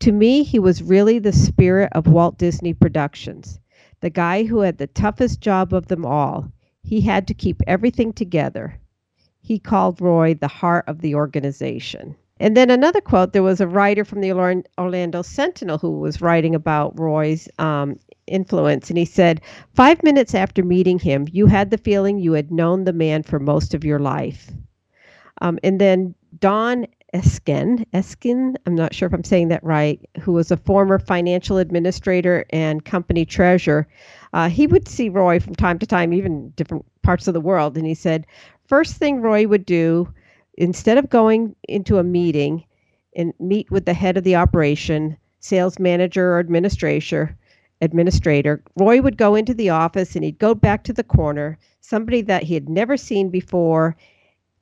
[0.01, 3.59] To me, he was really the spirit of Walt Disney Productions,
[4.01, 6.51] the guy who had the toughest job of them all.
[6.83, 8.79] He had to keep everything together.
[9.41, 12.15] He called Roy the heart of the organization.
[12.39, 14.31] And then another quote there was a writer from the
[14.77, 18.89] Orlando Sentinel who was writing about Roy's um, influence.
[18.89, 19.41] And he said,
[19.73, 23.39] Five minutes after meeting him, you had the feeling you had known the man for
[23.39, 24.51] most of your life.
[25.41, 30.33] Um, and then Don Eskin, Eskin, I'm not sure if I'm saying that right, who
[30.33, 33.87] was a former financial administrator and company treasurer,
[34.33, 37.77] uh, he would see Roy from time to time, even different parts of the world.
[37.77, 38.27] And he said,
[38.67, 40.13] first thing Roy would do,
[40.57, 42.63] instead of going into a meeting
[43.15, 47.37] and meet with the head of the operation, sales manager or administrator,
[47.81, 52.21] administrator, Roy would go into the office and he'd go back to the corner, somebody
[52.23, 53.95] that he had never seen before,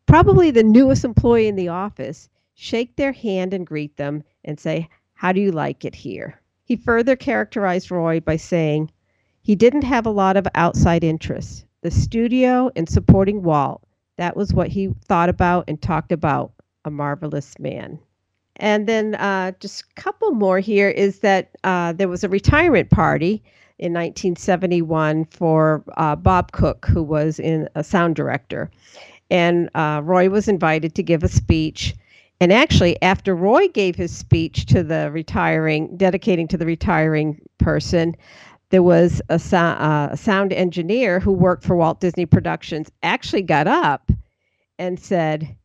[0.05, 4.89] probably the newest employee in the office, shake their hand and greet them and say,
[5.13, 6.39] How do you like it here?
[6.65, 8.91] He further characterized Roy by saying
[9.41, 11.65] he didn't have a lot of outside interests.
[11.81, 13.83] The studio and supporting Walt,
[14.17, 16.51] that was what he thought about and talked about.
[16.85, 17.97] A marvelous man.
[18.57, 22.89] And then uh, just a couple more here is that uh, there was a retirement
[22.89, 23.43] party
[23.79, 28.69] in 1971 for uh, Bob Cook, who was in a sound director.
[29.31, 31.95] And uh, Roy was invited to give a speech.
[32.39, 38.15] And actually, after Roy gave his speech to the retiring, dedicating to the retiring person,
[38.73, 43.67] there was a, sou- uh, sound engineer who worked for Walt Disney Productions actually got
[43.67, 44.11] up
[44.79, 45.55] and said,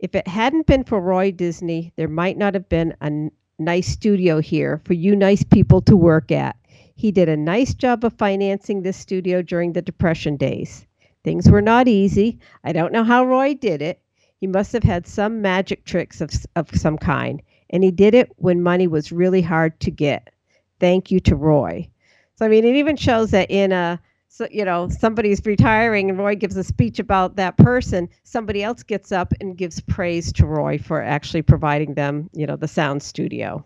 [0.00, 3.88] if it hadn't been for Roy Disney, there might not have been a n- nice
[3.88, 6.54] studio here for you nice people to work at.
[6.94, 10.86] He did a nice job of financing this studio during the Depression days.
[11.24, 12.38] Things were not easy.
[12.64, 13.98] I don't know how Roy did it.
[14.42, 17.40] He must have had some magic tricks of, of some kind,
[17.70, 20.28] and he did it when money was really hard to get.
[20.80, 21.88] Thank you to Roy.
[22.36, 26.18] So I mean, it even shows that in a so you know somebody's retiring and
[26.18, 28.08] Roy gives a speech about that person.
[28.24, 32.56] Somebody else gets up and gives praise to Roy for actually providing them, you know,
[32.56, 33.64] the sound studio.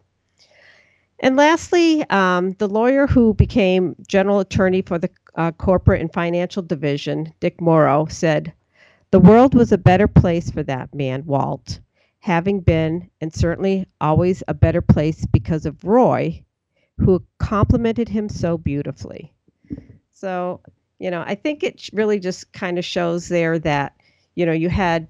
[1.20, 6.62] And lastly, um, the lawyer who became general attorney for the uh, corporate and financial
[6.62, 8.52] division, Dick Morrow, said,
[9.12, 11.80] The world was a better place for that man, Walt,
[12.18, 16.42] having been, and certainly always a better place because of Roy,
[16.98, 19.32] who complimented him so beautifully.
[20.12, 20.60] So,
[20.98, 23.94] you know, I think it really just kind of shows there that,
[24.34, 25.08] you know, you had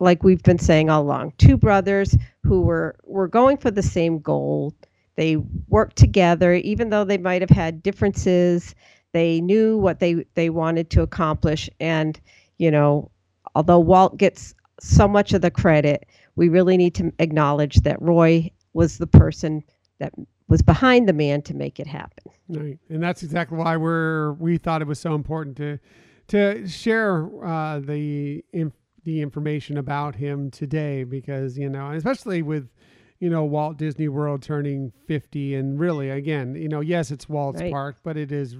[0.00, 4.18] like we've been saying all along, two brothers who were were going for the same
[4.18, 4.74] goal.
[5.16, 5.36] They
[5.68, 8.74] worked together, even though they might have had differences.
[9.12, 12.20] They knew what they they wanted to accomplish, and
[12.58, 13.10] you know,
[13.54, 16.06] although Walt gets so much of the credit,
[16.36, 19.62] we really need to acknowledge that Roy was the person
[20.00, 20.12] that
[20.48, 22.24] was behind the man to make it happen.
[22.48, 25.78] Right, and that's exactly why we're we thought it was so important to
[26.28, 28.44] to share uh, the
[29.04, 32.68] the information about him today because you know, especially with
[33.20, 37.60] you know Walt Disney World turning 50 and really again, you know, yes, it's Walt's
[37.60, 37.72] right.
[37.72, 38.56] park, but it is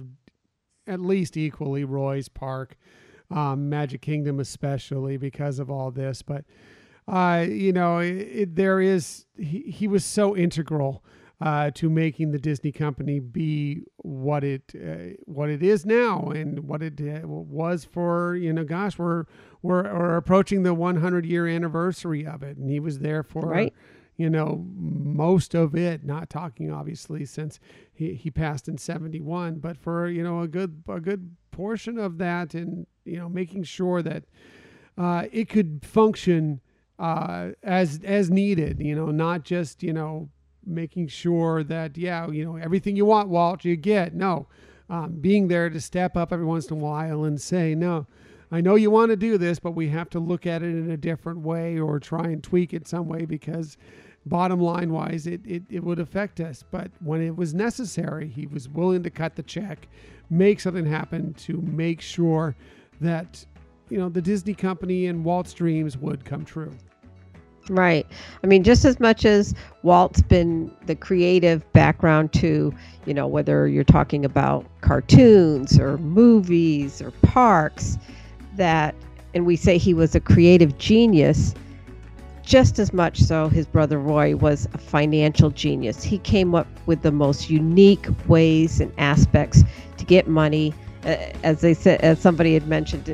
[0.87, 2.77] at least equally Roy's park.
[3.31, 6.45] Um, Magic Kingdom especially because of all this, but
[7.07, 11.03] uh, you know, it, it, there is he, he was so integral
[11.41, 16.59] uh, to making the Disney company be what it uh, what it is now and
[16.61, 19.25] what it uh, was for you know gosh we're
[19.61, 23.73] we're, we're approaching the 100 year anniversary of it and he was there for right.
[24.15, 27.59] you know most of it not talking obviously since
[27.93, 32.17] he, he passed in 71 but for you know a good a good portion of
[32.17, 34.23] that and you know making sure that
[34.97, 36.61] uh, it could function
[36.97, 40.29] uh, as as needed you know not just you know
[40.65, 44.13] making sure that yeah you know everything you want walt you get.
[44.13, 44.47] No
[44.89, 48.05] um, being there to step up every once in a while and say no
[48.51, 50.91] i know you want to do this but we have to look at it in
[50.91, 53.77] a different way or try and tweak it some way because
[54.27, 56.63] bottom line wise it, it, it would affect us.
[56.71, 59.87] But when it was necessary he was willing to cut the check
[60.29, 62.55] make something happen to make sure
[63.01, 63.45] that
[63.89, 66.73] you know the disney company and walt's dreams would come true
[67.69, 68.05] Right.
[68.43, 72.73] I mean, just as much as Walt's been the creative background to,
[73.05, 77.97] you know, whether you're talking about cartoons or movies or parks,
[78.55, 78.93] that,
[79.33, 81.55] and we say he was a creative genius,
[82.43, 86.03] just as much so his brother Roy was a financial genius.
[86.03, 89.63] He came up with the most unique ways and aspects
[89.97, 90.71] to get money.
[91.43, 93.07] As they said, as somebody had mentioned,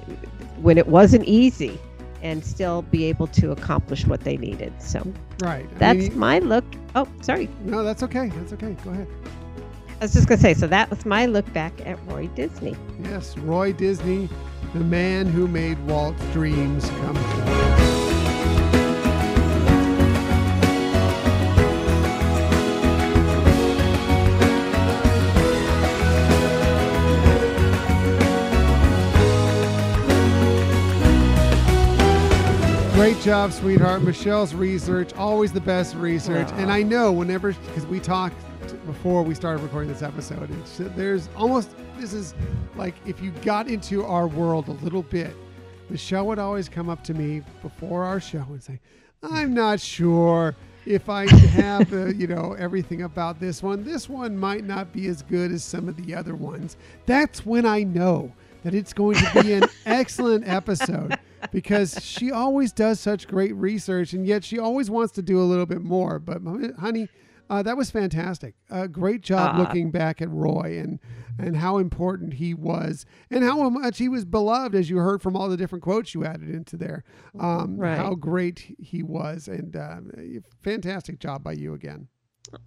[0.61, 1.79] when it wasn't easy
[2.21, 4.73] and still be able to accomplish what they needed.
[4.81, 5.05] So,
[5.41, 5.67] right.
[5.77, 6.65] That's I mean, my look.
[6.95, 7.49] Oh, sorry.
[7.63, 8.29] No, that's okay.
[8.29, 8.75] That's okay.
[8.83, 9.07] Go ahead.
[9.99, 12.75] I was just going to say, so that was my look back at Roy Disney.
[13.03, 14.29] Yes, Roy Disney,
[14.73, 18.00] the man who made Walt's dreams come true.
[33.01, 34.03] Great job, sweetheart.
[34.03, 36.45] Michelle's research, always the best research.
[36.49, 36.59] Aww.
[36.59, 38.35] And I know whenever, because we talked
[38.85, 40.47] before we started recording this episode,
[40.95, 42.35] there's almost, this is
[42.75, 45.35] like if you got into our world a little bit,
[45.89, 48.79] Michelle would always come up to me before our show and say,
[49.23, 53.83] I'm not sure if I have, uh, you know, everything about this one.
[53.83, 56.77] This one might not be as good as some of the other ones.
[57.07, 58.31] That's when I know
[58.63, 61.17] that it's going to be an excellent episode
[61.51, 65.43] because she always does such great research and yet she always wants to do a
[65.43, 66.19] little bit more.
[66.19, 66.41] But
[66.79, 67.07] honey,
[67.51, 68.55] uh, that was fantastic.
[68.69, 70.99] Uh, great job uh, looking back at Roy and
[71.37, 75.35] and how important he was and how much he was beloved, as you heard from
[75.35, 77.03] all the different quotes you added into there.
[77.39, 77.97] Um, right.
[77.97, 79.97] How great he was, and uh,
[80.61, 82.07] fantastic job by you again.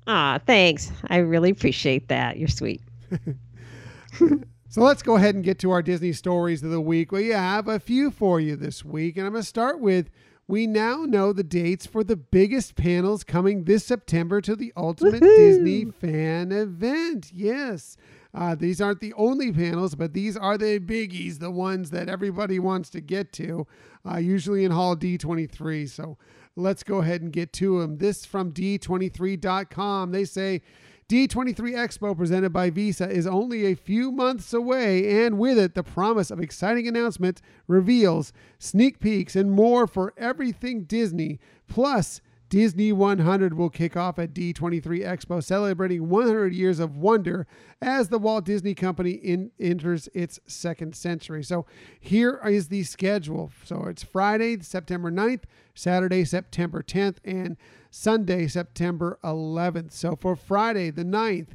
[0.07, 0.93] Ah, thanks.
[1.09, 2.39] I really appreciate that.
[2.39, 2.83] You're sweet.
[4.75, 7.13] So let's go ahead and get to our Disney stories of the week.
[7.13, 10.11] We have a few for you this week, and I'm going to start with
[10.49, 15.23] we now know the dates for the biggest panels coming this September to the Ultimate
[15.23, 15.37] Woo-hoo!
[15.37, 17.31] Disney Fan Event.
[17.33, 17.97] Yes.
[18.35, 22.59] Uh, these aren't the only panels, but these are the biggies, the ones that everybody
[22.59, 23.69] wants to get to,
[24.05, 25.89] uh, usually in Hall D23.
[25.89, 26.19] So
[26.57, 27.99] let's go ahead and get to them.
[27.99, 30.11] This from D23.com.
[30.11, 30.63] They say
[31.09, 35.83] D23 Expo presented by Visa is only a few months away, and with it, the
[35.83, 41.39] promise of exciting announcements, reveals, sneak peeks, and more for everything Disney.
[41.69, 47.47] Plus, Disney 100 will kick off at D23 Expo, celebrating 100 years of wonder
[47.83, 51.43] as the Walt Disney Company in, enters its second century.
[51.43, 51.67] So
[51.99, 53.51] here is the schedule.
[53.65, 55.43] So it's Friday, September 9th,
[55.75, 57.57] Saturday, September 10th, and
[57.95, 59.93] Sunday, September 11th.
[59.93, 61.51] So for Friday, the 9th,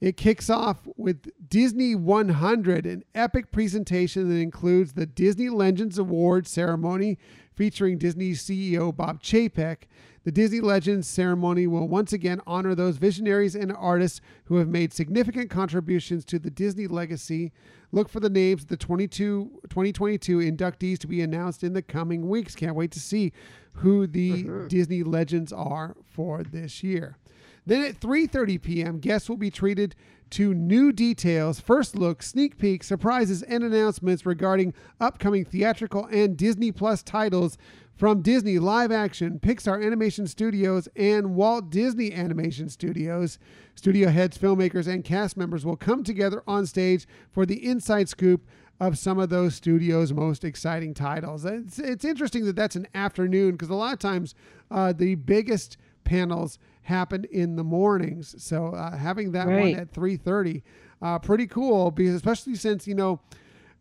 [0.00, 6.46] it kicks off with Disney 100, an epic presentation that includes the Disney Legends Award
[6.46, 7.18] ceremony
[7.52, 9.88] featuring Disney CEO Bob Chapek.
[10.24, 14.92] The Disney Legends ceremony will once again honor those visionaries and artists who have made
[14.92, 17.52] significant contributions to the Disney legacy.
[17.90, 22.28] Look for the names of the 22, 2022 inductees to be announced in the coming
[22.28, 22.54] weeks.
[22.54, 23.32] Can't wait to see
[23.74, 24.68] who the mm-hmm.
[24.68, 27.18] Disney Legends are for this year.
[27.66, 29.94] Then at 3:30 p.m., guests will be treated
[30.30, 36.72] to new details, first look, sneak peeks, surprises, and announcements regarding upcoming theatrical and Disney
[36.72, 37.58] Plus titles
[37.96, 43.38] from Disney Live Action, Pixar Animation Studios, and Walt Disney Animation Studios.
[43.74, 48.46] Studio heads, filmmakers, and cast members will come together on stage for the inside scoop
[48.80, 51.44] of some of those studios' most exciting titles.
[51.44, 54.34] It's, it's interesting that that's an afternoon because a lot of times
[54.70, 58.34] uh, the biggest panels happen in the mornings.
[58.42, 59.60] So uh, having that right.
[59.60, 60.62] one at 3:30,
[61.00, 63.20] uh, pretty cool because especially since you know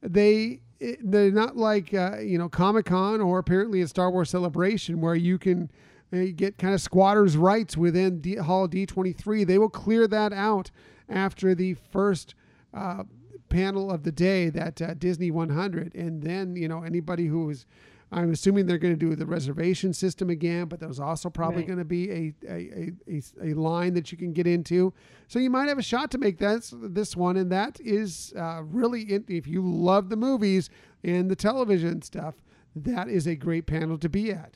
[0.01, 0.61] they
[1.03, 5.15] they're not like uh, you know Comic Con or apparently a Star Wars Celebration where
[5.15, 5.71] you can
[6.13, 9.45] uh, get kind of squatters' rights within D- Hall D23.
[9.45, 10.71] They will clear that out
[11.07, 12.35] after the first
[12.73, 13.03] uh,
[13.49, 17.65] panel of the day, that uh, Disney 100, and then you know anybody who is
[18.13, 21.67] I'm assuming they're going to do the reservation system again, but there's also probably right.
[21.67, 24.93] going to be a, a, a, a, line that you can get into.
[25.29, 27.37] So you might have a shot to make that, this one.
[27.37, 30.69] And that is uh, really, if you love the movies
[31.05, 32.35] and the television stuff,
[32.75, 34.55] that is a great panel to be at.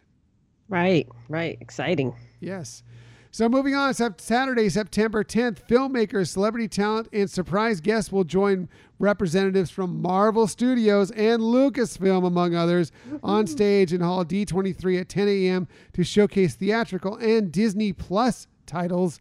[0.67, 1.57] Right, right.
[1.61, 2.13] Exciting.
[2.41, 2.83] Yes.
[3.35, 9.69] So moving on, Saturday, September 10th, filmmakers, celebrity talent, and surprise guests will join representatives
[9.69, 15.67] from Marvel Studios and Lucasfilm, among others, on stage in Hall D23 at 10 a.m.
[15.91, 19.19] to showcase theatrical and Disney Plus titles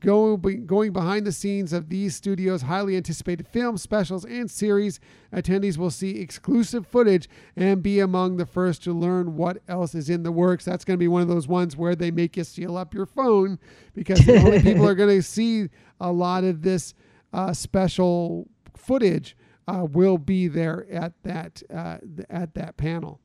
[0.00, 5.00] Go, going behind the scenes of these studios' highly anticipated films, specials, and series,
[5.32, 10.10] attendees will see exclusive footage and be among the first to learn what else is
[10.10, 10.66] in the works.
[10.66, 13.06] That's going to be one of those ones where they make you seal up your
[13.06, 13.58] phone
[13.94, 16.92] because the only people are going to see a lot of this
[17.32, 19.34] uh, special footage
[19.66, 23.20] uh, will be there at that uh, at that panel.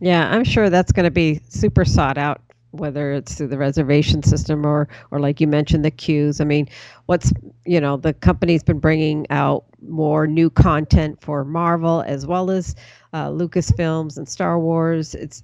[0.00, 2.40] Yeah, I'm sure that's going to be super sought out
[2.72, 6.40] whether it's through the reservation system or or like you mentioned the queues.
[6.40, 6.68] I mean
[7.06, 7.32] what's
[7.64, 12.74] you know the company's been bringing out more new content for marvel as well as
[13.12, 15.14] uh, lucasfilms and star wars.
[15.14, 15.42] It's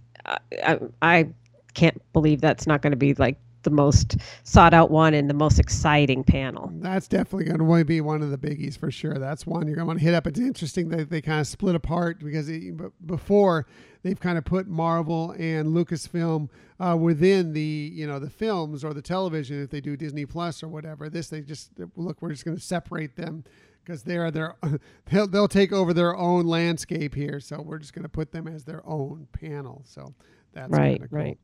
[0.64, 1.29] I, I
[1.74, 5.35] can't believe that's not going to be like the most sought out one and the
[5.35, 6.71] most exciting panel.
[6.77, 9.14] That's definitely going to be one of the biggies for sure.
[9.14, 10.27] That's one you're going to want to hit up.
[10.27, 12.75] It's interesting that they kind of split apart because it,
[13.07, 13.67] before
[14.03, 16.49] they've kind of put Marvel and Lucasfilm
[16.79, 20.62] uh, within the you know the films or the television if they do Disney Plus
[20.62, 21.11] or whatever.
[21.11, 23.43] This they just look we're just going to separate them
[23.85, 24.57] because they're their
[25.11, 27.41] they'll, they'll take over their own landscape here.
[27.41, 29.83] So we're just going to put them as their own panel.
[29.85, 30.14] So
[30.57, 31.09] that's right, cool.
[31.11, 31.38] right.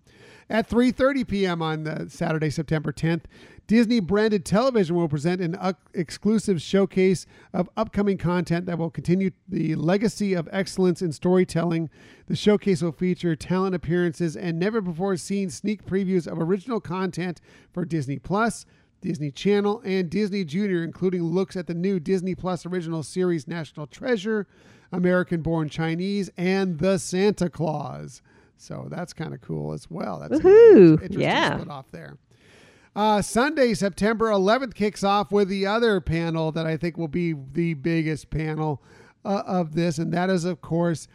[0.51, 1.63] At 3:30 p.m.
[1.63, 3.23] on the Saturday, September 10th,
[3.67, 9.31] Disney branded television will present an uh, exclusive showcase of upcoming content that will continue
[9.49, 11.89] the legacy of excellence in storytelling.
[12.27, 17.41] The showcase will feature talent appearances and never before seen sneak previews of original content
[17.73, 18.67] for Disney Plus,
[19.01, 23.87] Disney Channel, and Disney Junior, including looks at the new Disney Plus original series National
[23.87, 24.47] Treasure,
[24.91, 28.23] American Born Chinese, and The Santa Claus.
[28.63, 30.21] So that's kind of cool as well.
[30.21, 30.93] That's Woohoo!
[30.93, 31.55] interesting yeah.
[31.55, 32.17] split off there.
[32.95, 37.33] Uh, Sunday, September 11th, kicks off with the other panel that I think will be
[37.33, 38.83] the biggest panel
[39.25, 41.09] uh, of this, and that is, of course,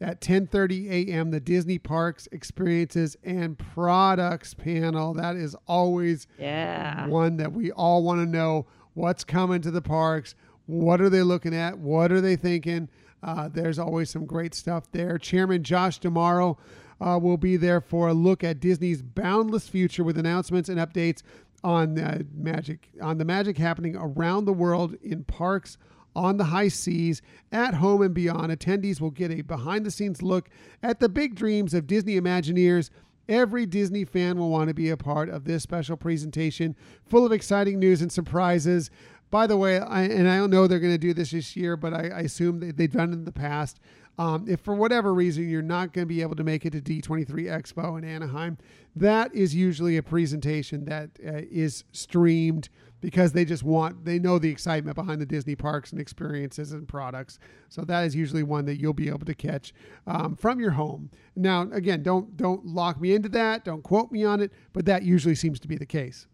[0.00, 1.30] at 10:30 a.m.
[1.30, 5.14] the Disney Parks Experiences and Products panel.
[5.14, 7.06] That is always yeah.
[7.06, 10.34] one that we all want to know what's coming to the parks.
[10.66, 11.78] What are they looking at?
[11.78, 12.88] What are they thinking?
[13.22, 15.16] Uh, there's always some great stuff there.
[15.18, 16.58] Chairman Josh D'Amaro
[17.02, 21.22] uh, will be there for a look at Disney's boundless future with announcements and updates
[21.64, 25.78] on uh, magic on the magic happening around the world in parks
[26.14, 28.52] on the high seas, at home and beyond.
[28.52, 30.50] Attendees will get a behind the scenes look
[30.82, 32.90] at the big dreams of Disney Imagineers.
[33.28, 36.76] Every Disney fan will want to be a part of this special presentation
[37.06, 38.90] full of exciting news and surprises
[39.32, 41.74] by the way, I, and I don't know they're going to do this this year,
[41.74, 43.80] but I, I assume they, they've done it in the past.
[44.18, 46.80] Um, if for whatever reason you're not going to be able to make it to
[46.80, 48.58] D23 Expo in Anaheim,
[48.94, 52.68] that is usually a presentation that uh, is streamed
[53.00, 56.86] because they just want they know the excitement behind the Disney parks and experiences and
[56.86, 57.38] products.
[57.68, 59.74] So that is usually one that you'll be able to catch
[60.06, 61.10] um, from your home.
[61.34, 63.64] Now, again, don't don't lock me into that.
[63.64, 66.26] Don't quote me on it, but that usually seems to be the case.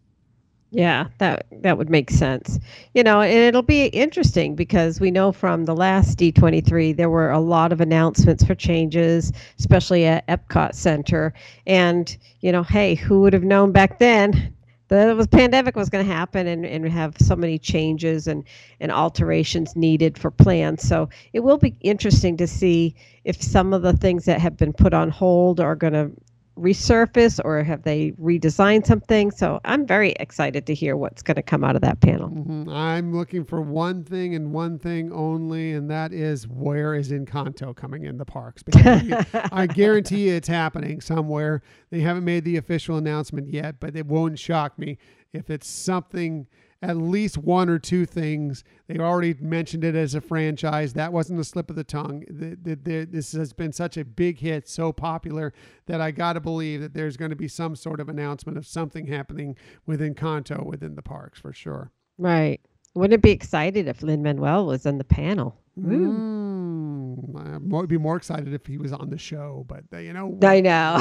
[0.71, 2.59] Yeah, that that would make sense.
[2.93, 7.31] You know, and it'll be interesting because we know from the last D23 there were
[7.31, 11.33] a lot of announcements for changes, especially at Epcot Center.
[11.65, 14.53] And, you know, hey, who would have known back then
[14.89, 18.43] that the pandemic was going to happen and, and have so many changes and,
[18.79, 20.87] and alterations needed for plans.
[20.87, 24.73] So it will be interesting to see if some of the things that have been
[24.73, 26.11] put on hold are going to
[26.59, 29.31] resurface or have they redesigned something?
[29.31, 32.29] So I'm very excited to hear what's going to come out of that panel.
[32.29, 32.69] Mm-hmm.
[32.69, 37.75] I'm looking for one thing and one thing only, and that is where is Encanto
[37.75, 38.63] coming in the parks?
[38.63, 41.61] Because I guarantee you it's happening somewhere.
[41.89, 44.97] They haven't made the official announcement yet, but it won't shock me
[45.33, 46.47] if it's something
[46.81, 48.63] at least one or two things.
[48.87, 50.93] They already mentioned it as a franchise.
[50.93, 52.23] That wasn't a slip of the tongue.
[52.29, 55.53] The, the, the, this has been such a big hit, so popular
[55.87, 58.65] that I got to believe that there's going to be some sort of announcement of
[58.65, 61.91] something happening within Encanto within the parks for sure.
[62.17, 62.61] Right.
[62.95, 65.59] Wouldn't it be excited if Lin Manuel was on the panel?
[65.79, 70.37] Mm, I'd be more excited if he was on the show, but uh, you know,
[70.43, 70.99] I know.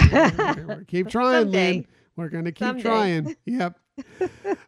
[0.87, 1.87] keep trying, Someday.
[2.19, 2.83] We're going to keep Someday.
[2.83, 3.37] trying.
[3.47, 3.79] Yep.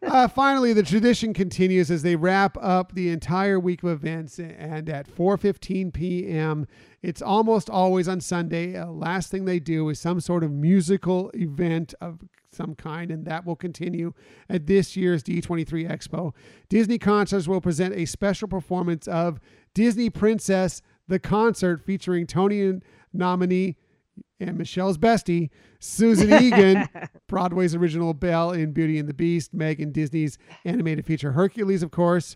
[0.03, 4.89] uh, finally, the tradition continues as they wrap up the entire week of events, and
[4.89, 6.65] at 4:15 p.m.,
[7.01, 8.77] it's almost always on Sunday.
[8.77, 12.19] Uh, last thing they do is some sort of musical event of
[12.53, 14.13] some kind, and that will continue
[14.49, 16.33] at this year's D23 Expo.
[16.69, 19.39] Disney Concerts will present a special performance of
[19.73, 22.79] Disney Princess the Concert featuring Tony
[23.13, 23.75] nominee
[24.41, 26.89] and Michelle's bestie, Susan Egan,
[27.27, 31.91] Broadway's original Belle in Beauty and the Beast, Meg in Disney's animated feature Hercules, of
[31.91, 32.35] course.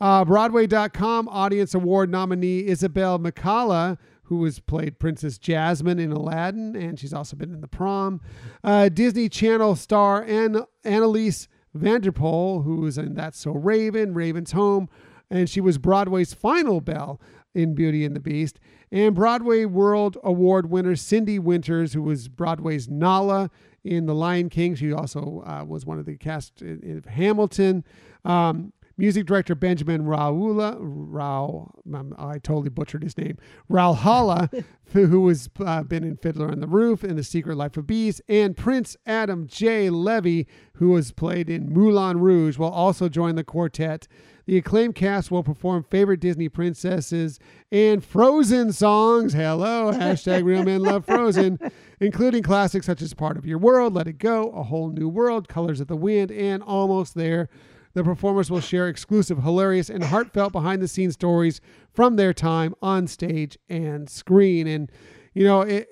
[0.00, 6.98] Uh, Broadway.com Audience Award nominee Isabelle McCalla, who has played Princess Jasmine in Aladdin, and
[6.98, 8.20] she's also been in The Prom.
[8.64, 14.88] Uh, Disney Channel star Ann- Annalise Vanderpool, who was in That's So Raven, Raven's Home,
[15.30, 17.20] and she was Broadway's final Belle
[17.54, 18.58] in Beauty and the Beast.
[18.90, 23.50] And Broadway World Award winner Cindy Winters, who was Broadway's Nala
[23.84, 24.74] in The Lion King.
[24.74, 27.84] She also uh, was one of the cast in, in Hamilton.
[28.24, 33.38] Um, music director Benjamin Raula, Rao, um, I totally butchered his name,
[33.70, 37.86] Ralhalla, who has uh, been in Fiddler on the Roof and The Secret Life of
[37.86, 39.90] Bees, and Prince Adam J.
[39.90, 44.06] Levy, who has played in Moulin Rouge, will also join the quartet.
[44.46, 47.38] The acclaimed cast will perform favorite Disney princesses
[47.70, 49.32] and Frozen songs.
[49.32, 51.58] Hello, hashtag Real Men Love Frozen,
[52.00, 55.48] including classics such as Part of Your World, Let It Go, A Whole New World,
[55.48, 57.48] Colors of the Wind, and Almost There.
[57.94, 61.60] The performers will share exclusive, hilarious, and heartfelt behind the scenes stories
[61.92, 64.66] from their time on stage and screen.
[64.66, 64.90] And,
[65.34, 65.88] you know, it,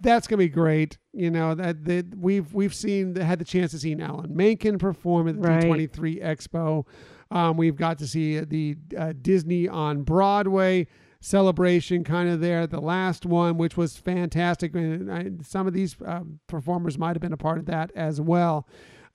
[0.00, 0.96] that's gonna be great.
[1.12, 5.28] You know that that we've we've seen had the chance to see Alan Menken perform
[5.28, 5.64] at the Right.
[5.64, 6.84] D23 Expo.
[7.30, 10.86] Um, we've got to see the uh, Disney on Broadway
[11.20, 14.74] celebration kind of there, the last one, which was fantastic.
[14.74, 18.20] And I, some of these um, performers might have been a part of that as
[18.20, 18.66] well.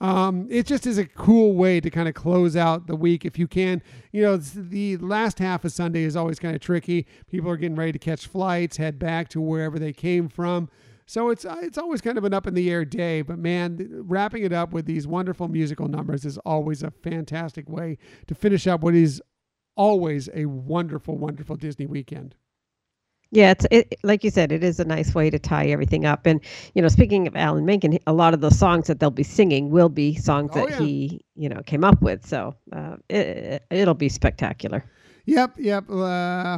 [0.01, 3.39] Um, it just is a cool way to kind of close out the week if
[3.39, 3.82] you can.
[4.11, 7.07] You know, the last half of Sunday is always kind of tricky.
[7.28, 10.70] People are getting ready to catch flights, head back to wherever they came from.
[11.06, 13.88] So it's uh, it's always kind of an up in the air day, but man,
[13.91, 17.97] wrapping it up with these wonderful musical numbers is always a fantastic way
[18.28, 19.22] to finish up what is
[19.76, 22.36] always a wonderful, wonderful Disney weekend.
[23.32, 26.28] Yeah, it's it, like you said, it is a nice way to tie everything up.
[26.28, 26.39] And
[26.76, 29.72] you know, speaking of Alan Menken, a lot of the songs that they'll be singing
[29.72, 30.80] will be songs Oh, that yeah.
[30.80, 32.26] he, you know, came up with.
[32.28, 34.86] So uh, it, it'll be spectacular.
[35.26, 35.89] Yep, yep.
[35.89, 36.58] Uh,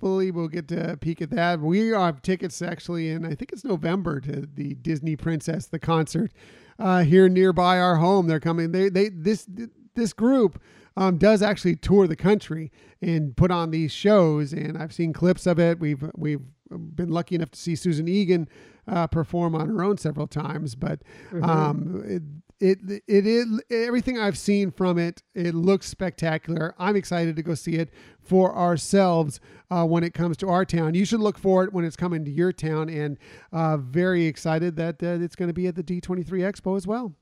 [0.00, 1.60] hopefully, we'll get to peek at that.
[1.60, 6.32] We have tickets actually in, I think it's November, to the Disney Princess the concert
[6.78, 8.26] uh, here nearby our home.
[8.26, 8.72] They're coming.
[8.72, 9.46] They they this
[9.94, 10.60] this group
[10.96, 12.72] um, does actually tour the country
[13.02, 15.78] and put on these shows, and I've seen clips of it.
[15.78, 16.40] We've we've
[16.70, 18.48] been lucky enough to see Susan Egan
[18.88, 21.02] uh, perform on her own several times, but
[21.42, 22.22] um, it,
[22.60, 25.22] it it is everything I've seen from it.
[25.34, 26.74] It looks spectacular.
[26.78, 27.90] I'm excited to go see it
[28.22, 29.40] for ourselves
[29.70, 30.94] uh, when it comes to our town.
[30.94, 33.18] You should look for it when it's coming to your town, and
[33.52, 37.14] uh, very excited that uh, it's going to be at the D23 Expo as well.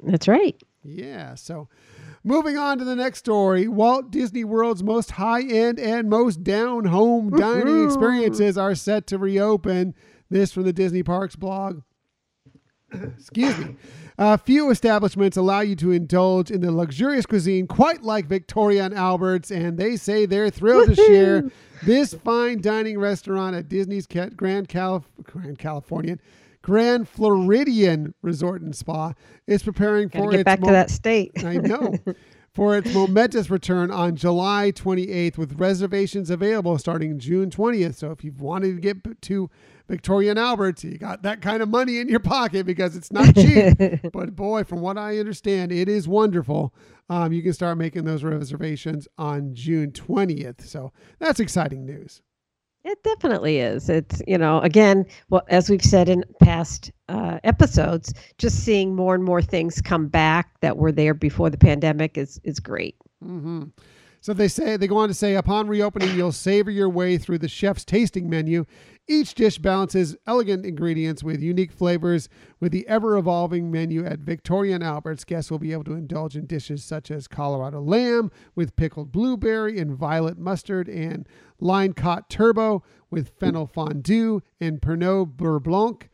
[0.00, 0.60] That's right.
[0.84, 1.34] Yeah.
[1.34, 1.68] So,
[2.26, 6.86] Moving on to the next story Walt Disney World's most high end and most down
[6.86, 9.94] home dining experiences are set to reopen.
[10.28, 11.82] This from the Disney Parks blog.
[13.18, 13.76] Excuse me.
[14.18, 18.94] Uh, few establishments allow you to indulge in the luxurious cuisine quite like Victoria and
[18.94, 21.50] Albert's, and they say they're thrilled to share
[21.84, 26.20] this fine dining restaurant at Disney's Grand, Calif- Grand Californian
[26.62, 29.12] Grand Floridian Resort and Spa
[29.46, 31.44] is preparing Gotta for get its back mo- to that state.
[31.44, 31.94] I know.
[32.56, 37.96] For its momentous return on July 28th, with reservations available starting June 20th.
[37.96, 39.50] So, if you've wanted to get to
[39.88, 43.34] Victoria and Albert's, you got that kind of money in your pocket because it's not
[43.34, 43.76] cheap.
[44.12, 46.74] but boy, from what I understand, it is wonderful.
[47.10, 50.66] Um, you can start making those reservations on June 20th.
[50.66, 52.22] So, that's exciting news.
[52.86, 53.88] It definitely is.
[53.88, 59.12] It's, you know, again, well, as we've said in past uh, episodes, just seeing more
[59.16, 62.94] and more things come back that were there before the pandemic is is great.
[63.20, 63.64] hmm
[64.20, 67.38] So they say they go on to say upon reopening, you'll savor your way through
[67.38, 68.64] the chef's tasting menu.
[69.08, 72.28] Each dish balances elegant ingredients with unique flavors.
[72.58, 76.36] With the ever evolving menu at Victoria and Albert's, guests will be able to indulge
[76.36, 81.28] in dishes such as Colorado lamb with pickled blueberry and violet mustard, and
[81.60, 86.08] line caught turbot with fennel fondue and Pernod Beurre Blanc.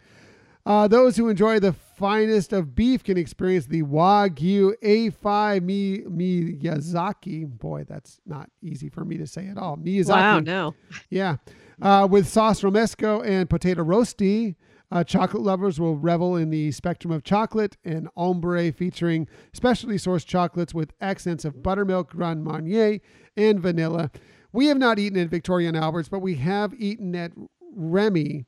[0.64, 7.46] Uh, those who enjoy the finest of beef can experience the Wagyu A5 Mi- Miyazaki.
[7.46, 9.76] Boy, that's not easy for me to say at all.
[9.76, 10.08] Miyazaki.
[10.08, 10.74] Wow, no.
[11.10, 11.36] Yeah.
[11.80, 14.56] Uh, with sauce romesco and potato rosti.
[14.90, 20.26] Uh, chocolate lovers will revel in the spectrum of chocolate and ombre featuring specially sourced
[20.26, 23.00] chocolates with accents of buttermilk, Grand Marnier,
[23.34, 24.10] and vanilla.
[24.52, 27.32] We have not eaten at Victoria and Albert's, but we have eaten at
[27.74, 28.44] Remy,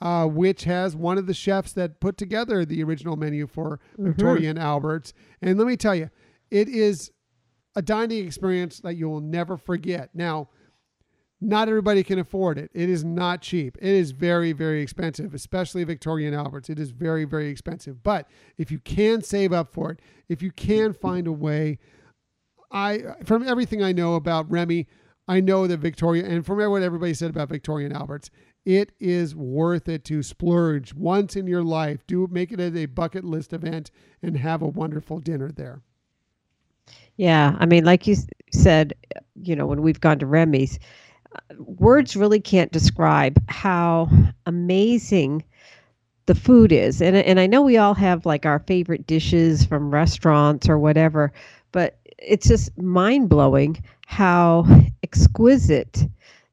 [0.00, 4.48] uh, which has one of the chefs that put together the original menu for Victoria
[4.48, 5.12] and Albert's.
[5.42, 6.08] And let me tell you,
[6.50, 7.10] it is
[7.76, 10.08] a dining experience that you will never forget.
[10.14, 10.48] Now,
[11.42, 12.70] not everybody can afford it.
[12.72, 13.76] It is not cheap.
[13.80, 16.70] It is very, very expensive, especially Victoria and Albert's.
[16.70, 18.02] It is very, very expensive.
[18.02, 18.28] But
[18.58, 21.78] if you can save up for it, if you can find a way,
[22.70, 24.86] I from everything I know about Remy,
[25.26, 28.30] I know that Victoria and from what everybody said about Victoria and Albert's,
[28.64, 32.06] it is worth it to splurge once in your life.
[32.06, 33.90] Do make it a bucket list event
[34.22, 35.82] and have a wonderful dinner there.
[37.16, 38.16] Yeah, I mean, like you
[38.52, 38.94] said,
[39.34, 40.78] you know, when we've gone to Remy's,
[41.58, 44.08] words really can't describe how
[44.46, 45.44] amazing
[46.26, 47.02] the food is.
[47.02, 51.32] And and I know we all have like our favorite dishes from restaurants or whatever,
[51.72, 54.64] but it's just mind-blowing how
[55.02, 56.04] exquisite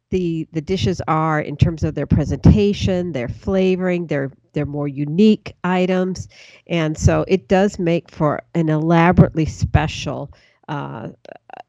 [0.09, 5.53] the the dishes are in terms of their presentation, their flavoring, their their more unique
[5.63, 6.27] items.
[6.67, 10.34] And so it does make for an elaborately special
[10.67, 11.09] uh,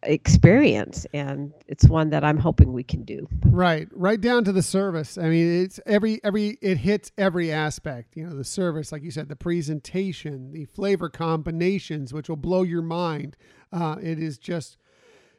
[0.03, 3.29] experience, and it's one that I'm hoping we can do.
[3.47, 5.19] Right, right down to the service.
[5.19, 8.17] I mean, it's every every it hits every aspect.
[8.17, 12.63] You know, the service, like you said, the presentation, the flavor combinations, which will blow
[12.63, 13.37] your mind.
[13.73, 14.79] Uh, it is just,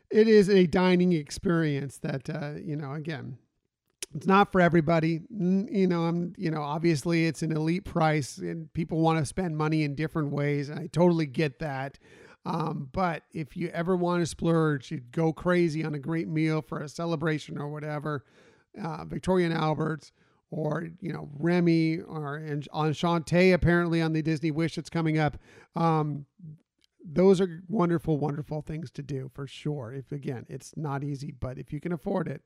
[0.09, 2.93] it is a dining experience that uh, you know.
[2.93, 3.37] Again,
[4.13, 5.21] it's not for everybody.
[5.29, 9.57] You know, I'm you know, obviously it's an elite price, and people want to spend
[9.57, 11.97] money in different ways, and I totally get that.
[12.45, 16.61] Um, but if you ever want to splurge, you'd go crazy on a great meal
[16.61, 18.25] for a celebration or whatever,
[18.81, 20.11] uh, Victoria and Albert's
[20.49, 25.37] or, you know, Remy or and Enchante apparently on the Disney Wish that's coming up.
[25.75, 26.25] Um,
[27.03, 29.93] those are wonderful, wonderful things to do for sure.
[29.93, 32.41] If again, it's not easy, but if you can afford it,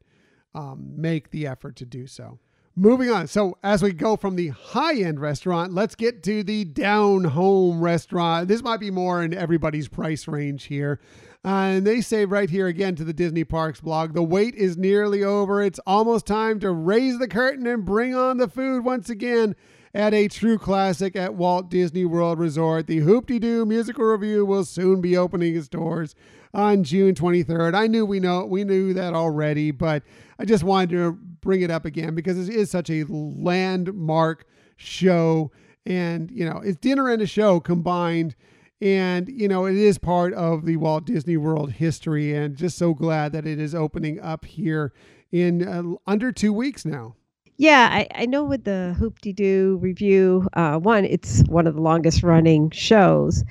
[0.53, 2.39] um, make the effort to do so.
[2.77, 3.27] Moving on.
[3.27, 7.79] So, as we go from the high end restaurant, let's get to the down home
[7.79, 8.49] restaurant.
[8.49, 10.99] This might be more in everybody's price range here.
[11.45, 14.75] Uh, and they say right here again to the Disney Parks blog the wait is
[14.75, 15.61] nearly over.
[15.61, 19.55] It's almost time to raise the curtain and bring on the food once again
[19.93, 22.87] at a true classic at Walt Disney World Resort.
[22.87, 26.13] The Hoop Doo Musical Revue will soon be opening its doors
[26.53, 27.73] on June 23rd.
[27.73, 30.03] I knew we know we knew that already, but
[30.37, 35.51] I just wanted to bring it up again because it is such a landmark show.
[35.85, 38.35] And you know, it's dinner and a show combined.
[38.81, 42.33] And you know, it is part of the Walt Disney World history.
[42.33, 44.91] And just so glad that it is opening up here
[45.31, 47.15] in uh, under 2 weeks now.
[47.57, 52.21] Yeah, I, I know with the Hoop-Dee-Doo Revue, uh, one, it's one of the longest
[52.21, 53.45] running shows,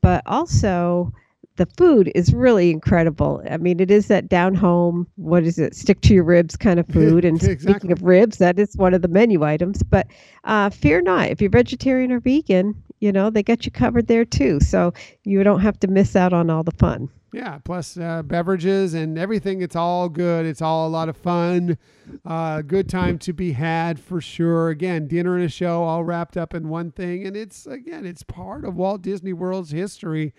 [0.00, 1.12] but also
[1.56, 3.42] the food is really incredible.
[3.48, 6.80] I mean, it is that down home, what is it, stick to your ribs kind
[6.80, 7.24] of food.
[7.24, 7.72] And Exactly.
[7.72, 9.82] speaking of ribs, that is one of the menu items.
[9.82, 10.08] But
[10.44, 14.24] uh, fear not, if you're vegetarian or vegan, you know, they got you covered there
[14.24, 14.60] too.
[14.60, 14.92] So
[15.24, 17.08] you don't have to miss out on all the fun.
[17.32, 19.60] Yeah, plus uh, beverages and everything.
[19.60, 20.46] It's all good.
[20.46, 21.76] It's all a lot of fun.
[22.24, 24.68] Uh, good time to be had for sure.
[24.68, 27.26] Again, dinner and a show all wrapped up in one thing.
[27.26, 30.32] And it's, again, it's part of Walt Disney World's history.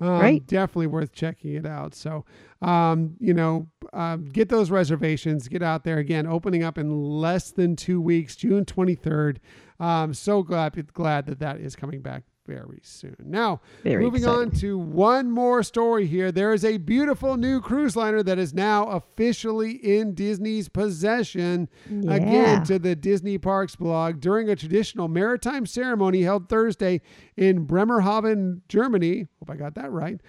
[0.00, 0.46] Um, Right.
[0.46, 1.94] Definitely worth checking it out.
[1.94, 2.24] So,
[2.62, 5.46] um, you know, um, get those reservations.
[5.48, 6.26] Get out there again.
[6.26, 9.40] Opening up in less than two weeks, June twenty third.
[9.78, 13.14] Um, so glad glad that that is coming back very soon.
[13.24, 16.32] Now, Very moving on to one more story here.
[16.32, 21.68] There is a beautiful new cruise liner that is now officially in Disney's possession.
[21.88, 22.14] Yeah.
[22.14, 27.02] Again, to the Disney Parks blog during a traditional maritime ceremony held Thursday
[27.36, 29.28] in Bremerhaven, Germany.
[29.38, 30.20] Hope I got that right.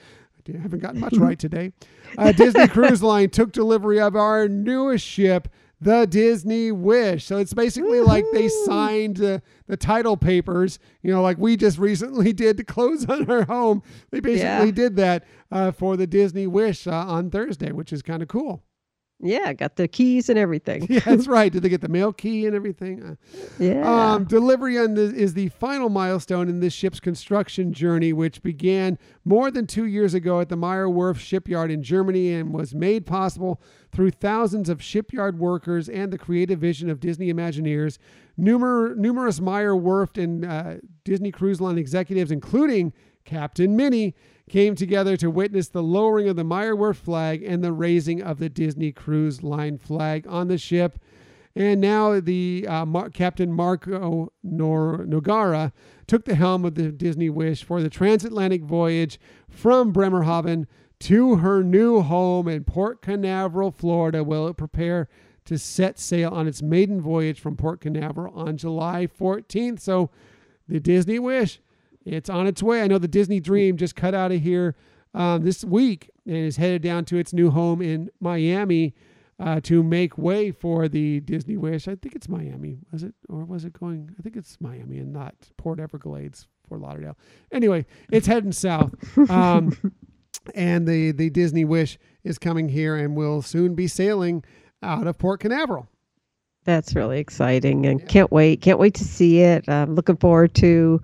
[0.47, 1.71] I haven't gotten much right today.
[2.17, 5.47] Uh, Disney Cruise Line took delivery of our newest ship,
[5.81, 7.25] the Disney Wish.
[7.25, 11.77] So it's basically like they signed uh, the title papers, you know, like we just
[11.79, 13.81] recently did to close on our home.
[14.11, 14.71] They basically Yeah.
[14.71, 18.63] did that uh, for the Disney Wish uh, on Thursday, which is kind of cool.
[19.23, 20.87] Yeah, got the keys and everything.
[20.89, 21.51] Yeah, that's right.
[21.51, 23.03] Did they get the mail key and everything?
[23.03, 23.15] Uh,
[23.59, 24.13] Yeah.
[24.13, 28.97] um, delivery on the, is the final milestone in this ship's construction journey, which began
[29.23, 33.05] more than two years ago at the Meyer Werft shipyard in Germany and was made
[33.05, 33.61] possible
[33.91, 37.97] through thousands of shipyard workers and the creative vision of Disney Imagineers.
[38.39, 42.93] Numer- numerous Meyer Werft and uh, Disney Cruise Line executives, including
[43.25, 44.15] Captain Minnie,
[44.51, 48.37] came together to witness the lowering of the Meyer Werft flag and the raising of
[48.37, 50.99] the Disney Cruise Line flag on the ship.
[51.55, 55.71] And now the uh, Mar- Captain Marco Nor- Nogara
[56.05, 60.67] took the helm of the Disney Wish for the transatlantic voyage from Bremerhaven
[60.99, 65.07] to her new home in Port Canaveral, Florida, will it prepare
[65.45, 69.79] to set sail on its maiden voyage from Port Canaveral on July 14th.
[69.79, 70.09] So
[70.67, 71.61] the Disney Wish,
[72.05, 72.81] it's on its way.
[72.81, 74.75] I know the Disney Dream just cut out of here
[75.13, 78.93] um, this week and is headed down to its new home in Miami
[79.39, 81.87] uh, to make way for the Disney Wish.
[81.87, 83.13] I think it's Miami, was it?
[83.27, 84.11] Or was it going?
[84.17, 87.17] I think it's Miami and not Port Everglades, Fort Lauderdale.
[87.51, 88.93] Anyway, it's heading south.
[89.29, 89.75] Um,
[90.55, 94.43] and the, the Disney Wish is coming here and will soon be sailing
[94.83, 95.87] out of Port Canaveral.
[96.63, 98.05] That's really exciting and Yeah.
[98.05, 98.61] can't wait.
[98.61, 99.67] Can't wait to see it.
[99.67, 101.01] I'm looking forward to,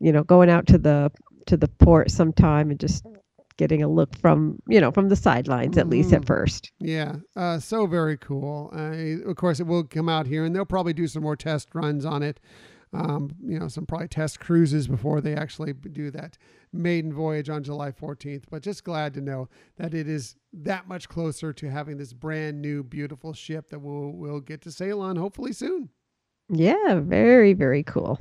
[0.00, 1.10] you know, going out to the
[1.46, 3.04] to the port sometime and just
[3.56, 6.26] getting a look from, you know, from the sidelines at least at Mhm.
[6.26, 6.70] first.
[6.78, 8.70] Yeah, uh, so very cool.
[8.72, 11.74] Uh, of course, it will come out here, and they'll probably do some more test
[11.74, 12.38] runs on it.
[12.92, 16.36] Um, you know, some probably test cruises before they actually do that
[16.72, 18.44] maiden voyage on July 14th.
[18.50, 22.60] But just glad to know that it is that much closer to having this brand
[22.60, 25.90] new, beautiful ship that we'll we'll get to sail on hopefully soon.
[26.48, 28.18] Yeah, very very cool.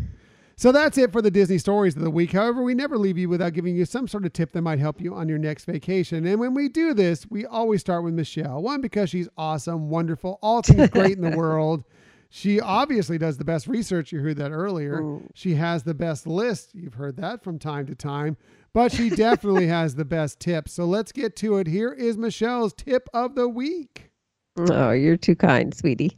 [0.60, 2.34] So that's it for the Disney stories of the week.
[2.34, 5.00] However, we never leave you without giving you some sort of tip that might help
[5.00, 6.28] you on your next vacation.
[6.28, 8.62] And when we do this, we always start with Michelle.
[8.62, 11.86] One, because she's awesome, wonderful, all things great in the world.
[12.30, 14.12] She obviously does the best research.
[14.12, 15.02] You heard that earlier.
[15.02, 15.28] Mm.
[15.34, 16.76] She has the best list.
[16.76, 18.38] You've heard that from time to time.
[18.72, 20.74] But she definitely has the best tips.
[20.74, 21.66] So let's get to it.
[21.66, 24.12] Here is Michelle's tip of the week.
[24.58, 26.18] Oh, you're too kind, sweetie.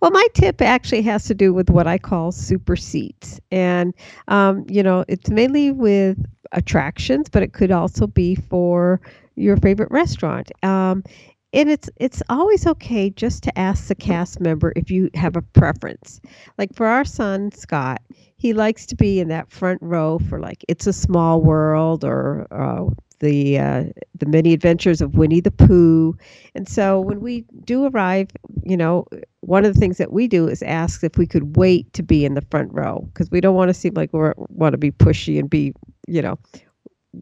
[0.00, 3.38] Well, my tip actually has to do with what I call super seats.
[3.50, 3.92] And,
[4.28, 6.18] um, you know, it's mainly with
[6.52, 9.00] attractions, but it could also be for
[9.36, 10.50] your favorite restaurant.
[10.62, 11.04] Um,
[11.52, 15.42] and it's it's always okay just to ask the cast member if you have a
[15.42, 16.20] preference.
[16.58, 18.00] Like for our son Scott,
[18.36, 22.46] he likes to be in that front row for like It's a Small World or
[22.50, 22.86] uh,
[23.20, 23.84] the uh,
[24.18, 26.16] the Many Adventures of Winnie the Pooh.
[26.54, 28.28] And so when we do arrive,
[28.64, 29.06] you know,
[29.40, 32.24] one of the things that we do is ask if we could wait to be
[32.24, 34.90] in the front row because we don't want to seem like we want to be
[34.90, 35.72] pushy and be,
[36.08, 36.38] you know,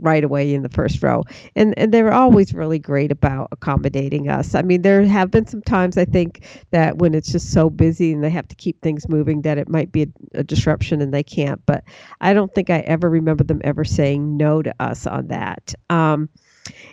[0.00, 1.24] right away in the first row.
[1.56, 4.54] And and they're always really great about accommodating us.
[4.54, 8.12] I mean, there have been some times I think that when it's just so busy
[8.12, 11.12] and they have to keep things moving that it might be a, a disruption and
[11.12, 11.64] they can't.
[11.66, 11.84] But
[12.20, 15.74] I don't think I ever remember them ever saying no to us on that.
[15.90, 16.28] Um,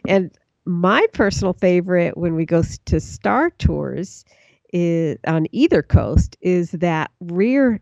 [0.07, 0.31] and
[0.65, 4.25] my personal favorite when we go to Star Tours
[4.73, 7.79] is on either coast is that rear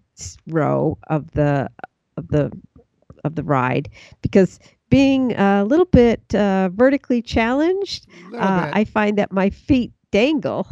[0.48, 1.70] row of the
[2.18, 2.52] of the
[3.24, 3.90] of the ride
[4.22, 4.60] because
[4.90, 8.76] being a little bit uh, vertically challenged, uh, bit.
[8.76, 10.68] I find that my feet dangle,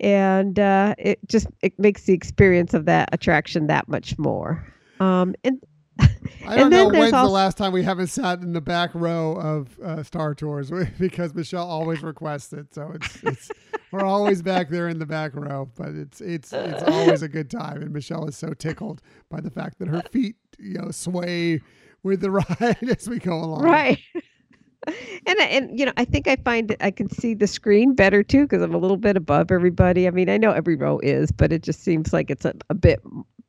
[0.00, 4.66] and uh, it just it makes the experience of that attraction that much more.
[5.00, 5.62] Um, and
[6.00, 6.08] I
[6.56, 9.78] don't And know when's the last time we haven't sat in the back row of
[9.80, 12.74] uh, Star Tours because Michelle always requests it.
[12.74, 13.50] So it's it's
[13.90, 17.50] we're always back there in the back row, but it's it's it's always a good
[17.50, 17.82] time.
[17.82, 21.60] And Michelle is so tickled by the fact that her feet you know sway
[22.02, 22.30] with the
[22.60, 23.62] ride as we go along.
[23.62, 23.98] Right.
[25.26, 28.42] and and you know, I think I find I can see the screen better too
[28.42, 30.06] because I'm a little bit above everybody.
[30.06, 32.74] I mean, I know every row is, but it just seems like it's a, a
[32.74, 33.00] bit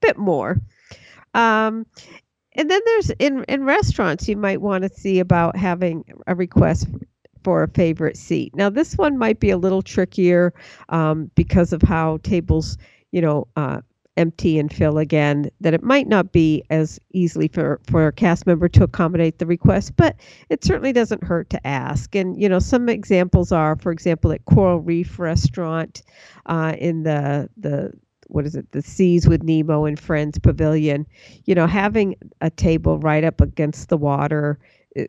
[0.02, 0.58] bit more.
[1.34, 1.86] Um,
[2.54, 6.88] and then there's in in restaurants you might want to see about having a request
[7.44, 8.54] for a favorite seat.
[8.56, 10.54] Now this one might be a little trickier
[10.90, 12.78] um, because of how tables,
[13.12, 13.82] you know, uh,
[14.20, 15.50] empty and fill again.
[15.62, 19.46] That it might not be as easily for for a cast member to accommodate the
[19.46, 20.16] request, but
[20.50, 22.14] it certainly doesn't hurt to ask.
[22.16, 26.04] And you know, some examples are, for example, at Coral Reef Restaurant,
[26.46, 27.94] uh, in the the
[28.28, 31.04] what is it the seas with nemo and friends pavilion
[31.46, 34.60] you know having a table right up against the water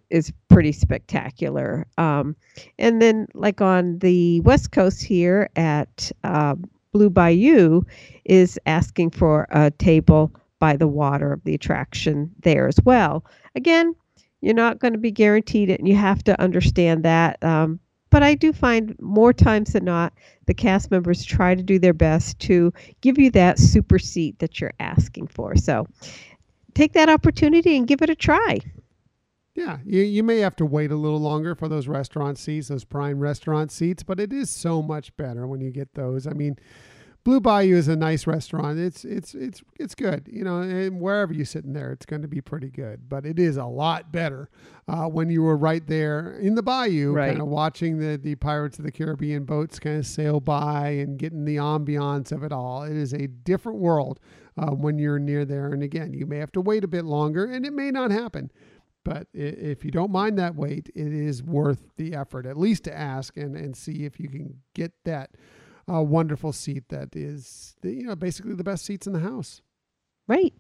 [0.08, 2.34] is pretty spectacular um,
[2.78, 6.54] and then like on the west coast here at uh,
[6.92, 7.82] blue bayou
[8.24, 13.24] is asking for a table by the water of the attraction there as well
[13.54, 13.94] again
[14.40, 17.78] you're not going to be guaranteed it and you have to understand that um,
[18.10, 20.12] but I do find more times than not,
[20.46, 24.60] the cast members try to do their best to give you that super seat that
[24.60, 25.56] you're asking for.
[25.56, 25.86] So
[26.74, 28.58] take that opportunity and give it a try.
[29.60, 32.84] Yeah, you, you may have to wait a little longer for those restaurant seats, those
[32.84, 36.26] prime restaurant seats, but it is so much better when you get those.
[36.26, 36.56] I mean,
[37.22, 38.78] Blue Bayou is a nice restaurant.
[38.78, 40.26] It's it's it's it's good.
[40.32, 43.10] You know, and wherever you sit in there, it's going to be pretty good.
[43.10, 44.48] But it is a lot better
[44.88, 47.28] uh, when you were right there in the bayou, Right.
[47.28, 51.18] kind of watching the the Pirates of the Caribbean boats kind of sail by and
[51.18, 52.84] getting the ambiance of it all.
[52.84, 54.18] It is a different world
[54.56, 55.66] uh, when you're near there.
[55.74, 58.50] And again, you may have to wait a bit longer, and it may not happen.
[59.04, 62.96] But if you don't mind that wait, it is worth the effort, at least to
[62.96, 65.30] ask and, and see if you can get that
[65.90, 69.62] uh, wonderful seat that is, the, you know, basically the best seats in the house.
[70.28, 70.52] Right.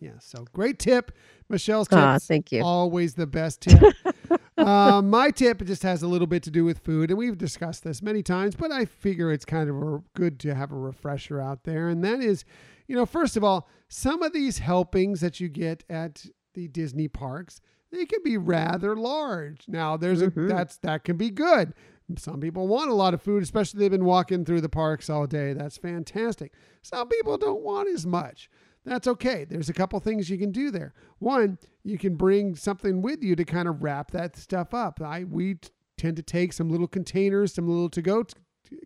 [0.00, 0.18] Yeah.
[0.20, 1.12] So great tip.
[1.48, 2.00] Michelle's tips.
[2.00, 2.62] Ah, thank you.
[2.62, 3.82] Always the best tip.
[4.58, 7.84] uh, my tip just has a little bit to do with food, and we've discussed
[7.84, 11.40] this many times, but I figure it's kind of a, good to have a refresher
[11.40, 11.88] out there.
[11.88, 12.44] And that is,
[12.86, 17.08] you know, first of all, some of these helpings that you get at the Disney
[17.08, 17.60] parks,
[17.90, 19.64] they can be rather large.
[19.68, 20.48] Now, there's a Mhm.
[20.48, 21.72] that's that can be good.
[22.16, 25.26] Some people want a lot of food, especially they've been walking through the parks all
[25.26, 25.52] day.
[25.52, 26.52] That's fantastic.
[26.82, 28.48] Some people don't want as much.
[28.84, 29.44] That's okay.
[29.44, 30.94] There's a couple things you can do there.
[31.18, 35.00] One, you can bring something with you to kind of wrap that stuff up.
[35.02, 35.68] I we t-
[35.98, 38.34] tend to take some little containers, some little to-go t-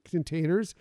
[0.05, 0.75] containers,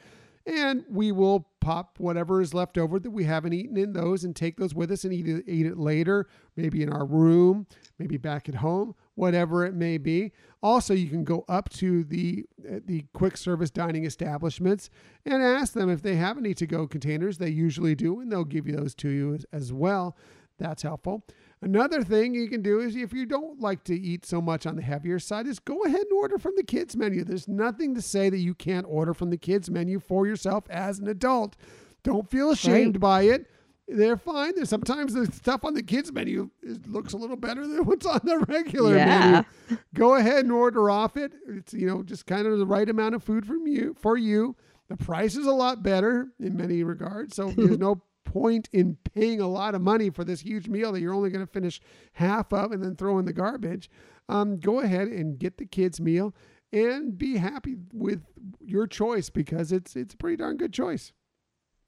[0.52, 4.36] and we will pop whatever is left over that we haven't eaten in those and
[4.36, 6.28] take those with us and eat it, eat it later,
[6.58, 7.68] maybe in our room,
[8.00, 10.32] maybe back at home, whatever it may be.
[10.62, 14.90] Also, you can go up to the uh, the quick service dining establishments
[15.26, 17.38] and ask them if they have any to go containers.
[17.38, 20.18] They usually do, and they'll give you those to you as, as well.
[20.58, 21.24] That's helpful.
[21.64, 24.76] Another thing you can do is if you don't like to eat so much on
[24.76, 27.24] the heavier side, is go ahead and order from the kids menu.
[27.24, 30.98] There's nothing to say that you can't order from the kids menu for yourself as
[31.00, 31.56] an adult.
[32.04, 33.46] Don't feel ashamed by it.
[33.88, 34.56] They're fine.
[34.56, 36.50] There's sometimes the stuff on the kids menu
[36.88, 39.44] looks a little better than what's on the regular Yeah.
[39.70, 39.78] menu.
[39.94, 41.34] Go ahead and order off it.
[41.48, 44.56] It's you know just kind of the right amount of food from you for you.
[44.88, 47.36] The price is a lot better in many regards.
[47.36, 51.02] So there's no point in paying a lot of money for this huge meal that
[51.02, 51.82] you're only going to finish
[52.14, 53.90] half of and then throw in the garbage.
[54.30, 56.34] Um, go ahead and get the kids meal
[56.72, 58.22] and be happy with
[58.62, 61.12] your choice because it's it's a pretty darn good choice.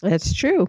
[0.02, 0.68] That's true.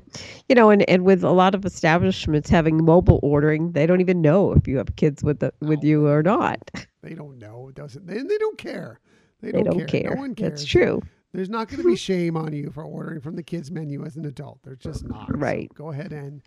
[0.49, 4.21] You know, and, and with a lot of establishments having mobile ordering, they don't even
[4.23, 6.71] know if you have kids with the, with you or not.
[7.03, 7.69] They don't know.
[7.69, 8.07] It doesn't.
[8.07, 9.01] They, they don't care.
[9.41, 10.03] They They don't, don't care.
[10.03, 10.15] care.
[10.15, 10.51] No one cares.
[10.51, 11.03] That's true.
[11.35, 14.17] There's not going to be shame on you for ordering from the kids menu as
[14.17, 14.61] an adult.
[14.63, 15.27] There's just not.
[15.29, 15.69] So Right.
[15.75, 16.41] go ahead and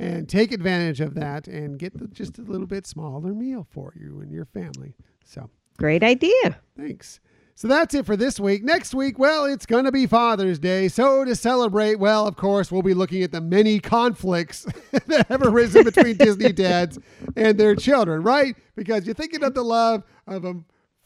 [0.00, 3.92] and take advantage of that and get the, just a little bit smaller meal for
[3.98, 4.94] you and your family.
[5.24, 6.60] So Great idea.
[6.76, 7.18] thanks.
[7.56, 8.62] So that's it for this week.
[8.62, 10.86] Next week, well, it's going to be Father's Day.
[10.86, 14.64] So to celebrate, well, of course, we'll be looking at the many conflicts
[15.08, 17.00] that have arisen between Disney dads
[17.34, 18.54] and their children, right?
[18.76, 20.54] Because you're thinking of the love of a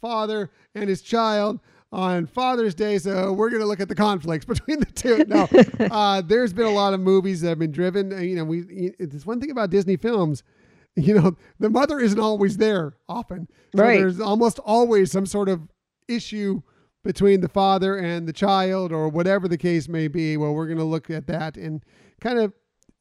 [0.02, 1.60] father and his child
[1.92, 2.98] on Father's Day.
[2.98, 5.24] So we're going to look at the conflicts between the two.
[5.28, 5.48] No,
[5.90, 8.12] uh, there's been a lot of movies that have been driven.
[8.12, 8.92] uh, You know, we.
[8.98, 10.42] It's one thing about Disney films.
[10.94, 13.48] You know, the mother isn't always there often.
[13.74, 13.98] So Right.
[13.98, 15.62] There's almost always some sort of
[16.06, 16.60] issue
[17.02, 20.36] between the father and the child or whatever the case may be.
[20.36, 21.82] Well, we're going to look at that and
[22.20, 22.52] kind of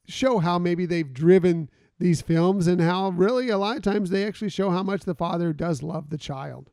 [0.08, 4.24] show how maybe they've driven these films and how really a lot of times they
[4.26, 6.70] actually show how much the father does love the child.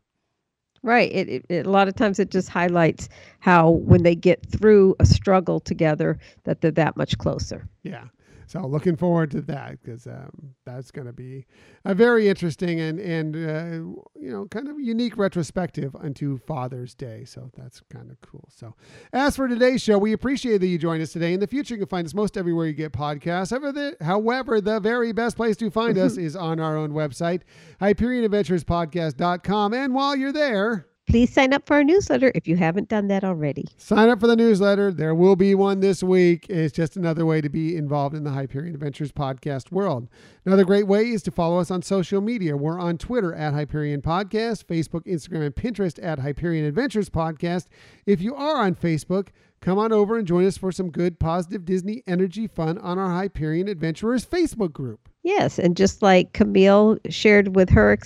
[0.82, 1.12] Right.
[1.12, 4.96] It, it, it a lot of times it just highlights how when they get through
[5.00, 7.68] a struggle together that they're that much closer.
[7.84, 8.06] Yeah.
[8.50, 11.46] So looking forward to that because um, that's going to be
[11.86, 13.76] a very interesting and and uh,
[14.20, 17.26] you know kind of unique retrospective unto Father's Day.
[17.26, 18.50] So that's kind of cool.
[18.50, 18.74] So
[19.14, 21.34] as for today's show, we appreciate that you joined us today.
[21.34, 23.52] In the future, you can find us most everywhere you get podcasts.
[23.52, 27.42] However, the, however, the very best place to find us is on our own website,
[27.80, 29.74] HyperionAdventuresPodcast.com.
[29.76, 33.24] And while you're there, Please sign up for our newsletter if you haven't done that
[33.24, 33.66] already.
[33.78, 34.92] Sign up for the newsletter.
[34.92, 36.46] There will be one this week.
[36.50, 40.08] It's just another way to be involved in the Hyperion Adventures podcast world.
[40.46, 42.56] Another great way is to follow us on social media.
[42.56, 47.66] We're on Twitter at Hyperion Podcast, Facebook, Instagram, and Pinterest at Hyperion Adventures Podcast.
[48.06, 49.30] If you are on Facebook,
[49.62, 53.10] come on over and join us for some good, positive Disney energy fun on our
[53.10, 55.10] Hyperion Adventurers Facebook group.
[55.24, 57.98] Yes, and just like Camille shared with her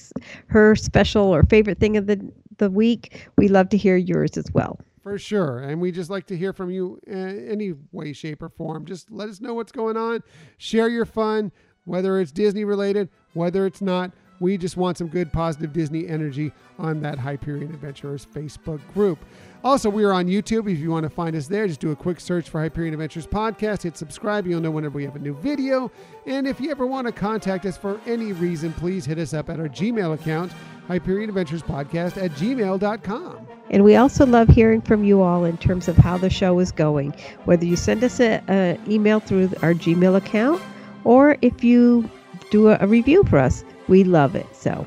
[0.48, 4.46] her special or favorite thing of the the week, we love to hear yours as
[4.54, 4.80] well.
[5.02, 5.60] For sure.
[5.60, 8.86] And we just like to hear from you uh, any way, shape, or form.
[8.86, 10.22] Just let us know what's going on.
[10.58, 11.52] Share your fun,
[11.84, 14.12] whether it's Disney related, whether it's not.
[14.44, 19.20] We just want some good, positive Disney energy on that Hyperion Adventurers Facebook group.
[19.64, 20.70] Also, we are on YouTube.
[20.70, 23.26] If you want to find us there, just do a quick search for Hyperion Adventures
[23.26, 23.84] Podcast.
[23.84, 24.45] Hit subscribe.
[24.45, 25.90] You'll know whenever we have a new video.
[26.28, 29.49] And if you ever want to contact us for any reason, please hit us up
[29.49, 30.52] at our Gmail account,
[30.90, 33.48] Hyperion Adventures Podcast at gmail.com.
[33.70, 36.74] And we also love hearing from you all in terms of how the show is
[36.74, 37.15] going.
[37.45, 40.61] Whether you send us an email through our Gmail account
[41.06, 42.10] or if you
[42.52, 44.47] do a, a review for us, we love it.
[44.55, 44.85] So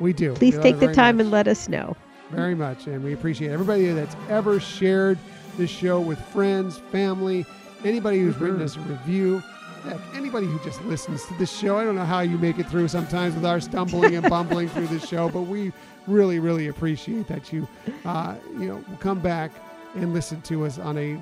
[0.00, 0.34] we do.
[0.34, 1.24] Please we take the time much.
[1.24, 1.96] and let us know.
[2.30, 2.86] Very much.
[2.86, 5.18] And we appreciate everybody that's ever shared
[5.56, 7.46] this show with friends, family,
[7.84, 9.42] anybody who's written us a review.
[9.84, 11.78] Heck, anybody who just listens to this show.
[11.78, 14.88] I don't know how you make it through sometimes with our stumbling and bumbling through
[14.88, 15.72] this show, but we
[16.08, 17.68] really, really appreciate that you,
[18.04, 19.52] uh, you know, come back
[19.94, 21.18] and listen to us on a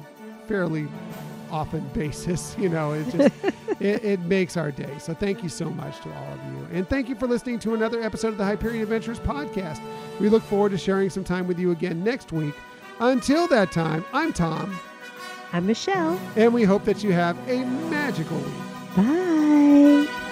[0.48, 0.88] fairly
[1.55, 2.56] often basis.
[2.59, 3.44] You know, it just
[3.81, 4.93] it, it, makes our day.
[4.98, 7.74] So thank you so much to all of you, and thank you for listening to
[7.74, 9.81] another episode of the Hyperion Adventures podcast.
[10.20, 12.55] We look forward to sharing some time with you again next week.
[13.01, 14.78] Until that time, I'm Tom.
[15.52, 16.20] I'm Michelle.
[16.36, 18.97] And we hope that you have a magical week.
[18.97, 20.23] Bye.